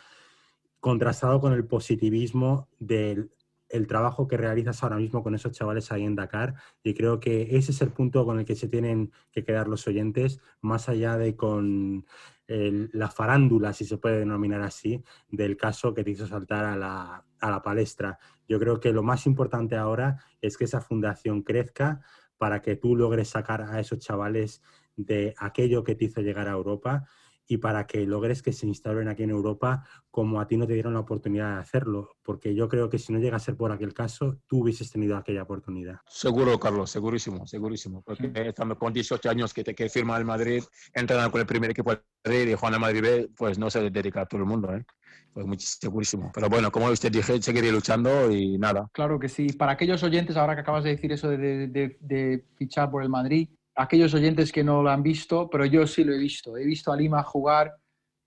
contrastado 0.80 1.39
con 1.39 1.54
el 1.54 1.65
positivismo 1.65 2.67
del 2.80 3.30
el 3.69 3.88
trabajo 3.88 4.27
que 4.27 4.38
realizas 4.38 4.84
ahora 4.84 4.97
mismo 4.97 5.23
con 5.23 5.36
esos 5.36 5.51
chavales 5.51 5.91
ahí 5.91 6.03
en 6.03 6.15
Dakar 6.15 6.56
y 6.84 6.93
creo 6.93 7.19
que 7.19 7.58
ese 7.58 7.71
es 7.71 7.82
el 7.82 7.89
punto 7.89 8.25
con 8.25 8.39
el 8.39 8.45
que 8.45 8.56
se 8.56 8.67
tienen 8.67 9.12
que 9.32 9.43
quedar 9.43 9.67
los 9.67 9.88
oyentes, 9.88 10.39
más 10.62 10.89
allá 10.89 11.17
de 11.17 11.36
con 11.36 12.06
la 12.47 13.10
farándula, 13.10 13.73
si 13.73 13.84
se 13.84 13.97
puede 13.97 14.19
denominar 14.19 14.62
así, 14.62 15.03
del 15.30 15.58
caso 15.58 15.93
que 15.93 16.03
te 16.03 16.12
hizo 16.12 16.27
saltar 16.27 16.63
a 16.63 16.77
la, 16.77 17.25
a 17.41 17.51
la 17.51 17.62
palestra. 17.62 18.19
Yo 18.47 18.58
creo 18.58 18.80
que 18.80 18.93
lo 18.93 19.03
más 19.03 19.25
importante 19.25 19.75
ahora 19.75 20.17
es 20.41 20.58
que 20.58 20.63
esa 20.63 20.80
fundación 20.80 21.41
crezca 21.43 22.01
para 22.38 22.62
que 22.62 22.75
tú 22.75 22.95
logres 22.95 23.30
sacar 23.30 23.63
a 23.63 23.80
esos 23.80 23.99
chavales 23.99 24.62
de 24.95 25.36
aquello 25.38 25.84
que 25.84 25.95
te 25.95 26.06
hizo 26.06 26.21
llegar 26.21 26.47
a 26.47 26.51
Europa 26.51 27.06
y 27.47 27.57
para 27.57 27.88
que 27.88 28.05
logres 28.05 28.41
que 28.41 28.53
se 28.53 28.67
instalen 28.67 29.07
aquí 29.07 29.23
en 29.23 29.29
Europa 29.29 29.83
como 30.12 30.41
a 30.41 30.47
ti 30.47 30.57
no 30.57 30.67
te 30.67 30.73
dieron 30.73 30.93
la 30.93 30.99
oportunidad 30.99 31.55
de 31.55 31.60
hacerlo, 31.62 32.17
porque 32.23 32.53
yo 32.53 32.67
creo 32.67 32.89
que 32.89 32.99
si 32.99 33.13
no 33.13 33.19
llega 33.19 33.38
a 33.38 33.39
ser 33.39 33.55
por 33.55 33.71
aquel 33.71 33.93
caso, 33.93 34.39
tú 34.47 34.62
hubieses 34.62 34.91
tenido 34.91 35.15
aquella 35.15 35.43
oportunidad. 35.43 35.99
Seguro, 36.07 36.60
Carlos, 36.60 36.89
segurísimo, 36.89 37.45
segurísimo, 37.47 38.01
porque 38.01 38.31
estando 38.36 38.77
con 38.77 38.91
18 38.91 39.29
años 39.29 39.53
que 39.53 39.63
te 39.63 39.75
que 39.75 39.89
firma 39.89 40.17
el 40.17 40.25
Madrid, 40.25 40.63
entrenar 40.93 41.31
con 41.31 41.41
el 41.41 41.47
primer 41.47 41.71
equipo 41.71 41.91
del 41.91 42.01
Madrid 42.25 42.47
y 42.49 42.53
Juan 42.55 42.73
de 42.73 42.79
Madrid 42.79 43.01
B, 43.01 43.29
pues 43.38 43.57
no 43.57 43.69
se 43.69 43.89
dedica 43.89 44.21
a 44.21 44.25
todo 44.25 44.41
el 44.41 44.47
mundo, 44.47 44.73
¿eh? 44.75 44.86
Pues 45.33 45.45
muy 45.45 45.60
segurísimo. 45.60 46.31
Pero 46.33 46.49
bueno, 46.49 46.71
como 46.71 46.88
usted 46.88 47.12
dije, 47.12 47.39
seguiré 47.41 47.71
luchando 47.71 48.31
y 48.31 48.57
nada. 48.57 48.89
Claro 48.91 49.19
que 49.19 49.29
sí. 49.29 49.53
Para 49.53 49.73
aquellos 49.73 50.01
oyentes, 50.01 50.36
ahora 50.36 50.55
que 50.55 50.62
acabas 50.62 50.83
de 50.83 50.91
decir 50.91 51.12
eso 51.12 51.29
de, 51.29 51.67
de, 51.67 51.97
de 51.99 52.45
fichar 52.55 52.89
por 52.89 53.03
el 53.03 53.10
Madrid, 53.10 53.49
aquellos 53.77 54.13
oyentes 54.15 54.51
que 54.51 54.63
no 54.63 54.81
lo 54.81 54.89
han 54.89 55.03
visto, 55.03 55.49
pero 55.49 55.65
yo 55.65 55.85
sí 55.85 56.03
lo 56.03 56.13
he 56.13 56.17
visto. 56.17 56.57
He 56.57 56.65
visto 56.65 56.91
a 56.91 56.97
Lima 56.97 57.23
jugar 57.23 57.75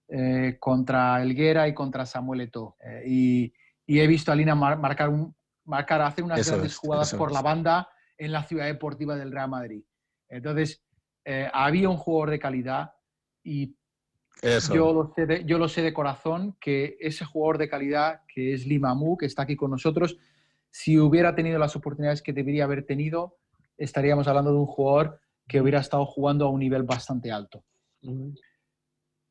eh, 0.08 0.56
contra 0.60 1.20
Elguera 1.22 1.66
y 1.66 1.74
contra 1.74 2.06
Samuel 2.06 2.42
Eto'o. 2.42 2.76
Eh, 2.80 3.02
y, 3.06 3.52
y, 3.84 4.00
he 4.00 4.06
visto 4.06 4.30
a 4.30 4.36
Lima 4.36 4.54
marcar, 4.54 5.08
un, 5.08 5.34
marcar 5.64 6.02
hacer 6.02 6.24
unas 6.24 6.40
eso 6.40 6.52
grandes 6.52 6.72
es, 6.72 6.78
jugadas 6.78 7.14
por 7.14 7.30
es. 7.30 7.34
la 7.34 7.42
banda 7.42 7.88
en 8.16 8.30
la 8.30 8.44
ciudad 8.44 8.66
deportiva 8.66 9.16
del 9.16 9.32
Real 9.32 9.50
Madrid. 9.50 9.82
Entonces, 10.28 10.84
eh, 11.24 11.50
había 11.52 11.88
un 11.88 11.96
jugador 11.96 12.30
de 12.30 12.38
calidad 12.38 12.92
y 13.42 13.76
yo 14.72 14.92
lo, 14.92 15.12
sé 15.14 15.26
de, 15.26 15.44
yo 15.44 15.58
lo 15.58 15.68
sé 15.68 15.82
de 15.82 15.92
corazón 15.92 16.56
que 16.60 16.96
ese 17.00 17.24
jugador 17.24 17.58
de 17.58 17.68
calidad 17.68 18.22
que 18.32 18.54
es 18.54 18.66
Lima 18.66 18.94
Mu, 18.94 19.16
que 19.16 19.26
está 19.26 19.42
aquí 19.42 19.56
con 19.56 19.72
nosotros, 19.72 20.16
si 20.70 20.98
hubiera 20.98 21.34
tenido 21.34 21.58
las 21.58 21.74
oportunidades 21.74 22.22
que 22.22 22.32
debería 22.32 22.64
haber 22.64 22.86
tenido, 22.86 23.36
estaríamos 23.76 24.28
hablando 24.28 24.52
de 24.52 24.58
un 24.58 24.66
jugador 24.66 25.20
que 25.50 25.60
hubiera 25.60 25.80
estado 25.80 26.06
jugando 26.06 26.46
a 26.46 26.48
un 26.48 26.60
nivel 26.60 26.84
bastante 26.84 27.32
alto. 27.32 27.64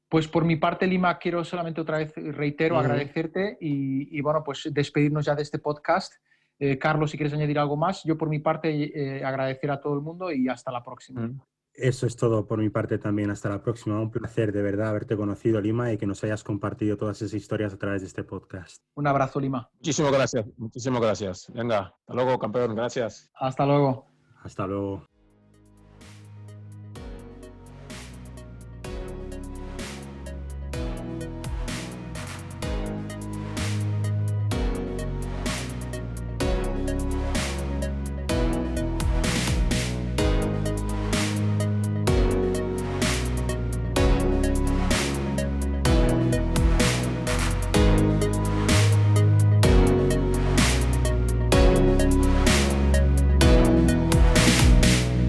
Pues 0.10 0.28
por 0.28 0.44
mi 0.44 0.58
parte, 0.58 0.86
Lima, 0.86 1.18
quiero 1.18 1.46
solamente 1.46 1.80
otra 1.80 2.00
vez, 2.00 2.14
reitero, 2.16 2.78
agradecerte 2.78 3.58
y, 3.62 4.18
y, 4.18 4.22
bueno, 4.22 4.44
pues 4.44 4.68
despedirnos 4.72 5.26
ya 5.26 5.36
de 5.36 5.44
este 5.44 5.60
podcast. 5.60 6.14
Eh, 6.60 6.78
Carlos, 6.78 7.12
si 7.12 7.18
quieres 7.18 7.34
añadir 7.34 7.58
algo 7.58 7.78
más, 7.78 8.04
yo 8.04 8.18
por 8.18 8.28
mi 8.28 8.40
parte 8.40 8.70
eh, 8.70 9.24
agradecer 9.24 9.72
a 9.72 9.80
todo 9.80 9.94
el 9.94 10.02
mundo 10.02 10.30
y 10.30 10.50
hasta 10.50 10.74
la 10.74 10.84
próxima. 10.84 11.32
Eso 11.74 12.06
es 12.06 12.18
todo 12.18 12.46
por 12.46 12.60
mi 12.60 12.70
parte 12.70 12.98
también. 12.98 13.30
Hasta 13.30 13.48
la 13.48 13.62
próxima. 13.62 13.98
Un 14.02 14.12
placer 14.12 14.52
de 14.52 14.62
verdad 14.62 14.90
haberte 14.90 15.16
conocido, 15.16 15.62
Lima, 15.62 15.94
y 15.94 15.98
que 15.98 16.06
nos 16.06 16.22
hayas 16.26 16.44
compartido 16.44 16.98
todas 16.98 17.22
esas 17.22 17.34
historias 17.34 17.74
a 17.74 17.78
través 17.78 18.02
de 18.02 18.08
este 18.08 18.26
podcast. 18.26 18.84
Un 18.96 19.08
abrazo, 19.08 19.40
Lima. 19.40 19.70
Muchísimas 19.76 20.12
gracias. 20.12 20.46
Muchísimas 20.58 21.02
gracias. 21.02 21.50
Venga, 21.54 21.96
hasta 21.98 22.14
luego, 22.14 22.38
campeón. 22.38 22.76
Gracias. 22.76 23.32
Hasta 23.36 23.66
luego. 23.66 24.10
Hasta 24.44 24.68
luego. 24.68 25.09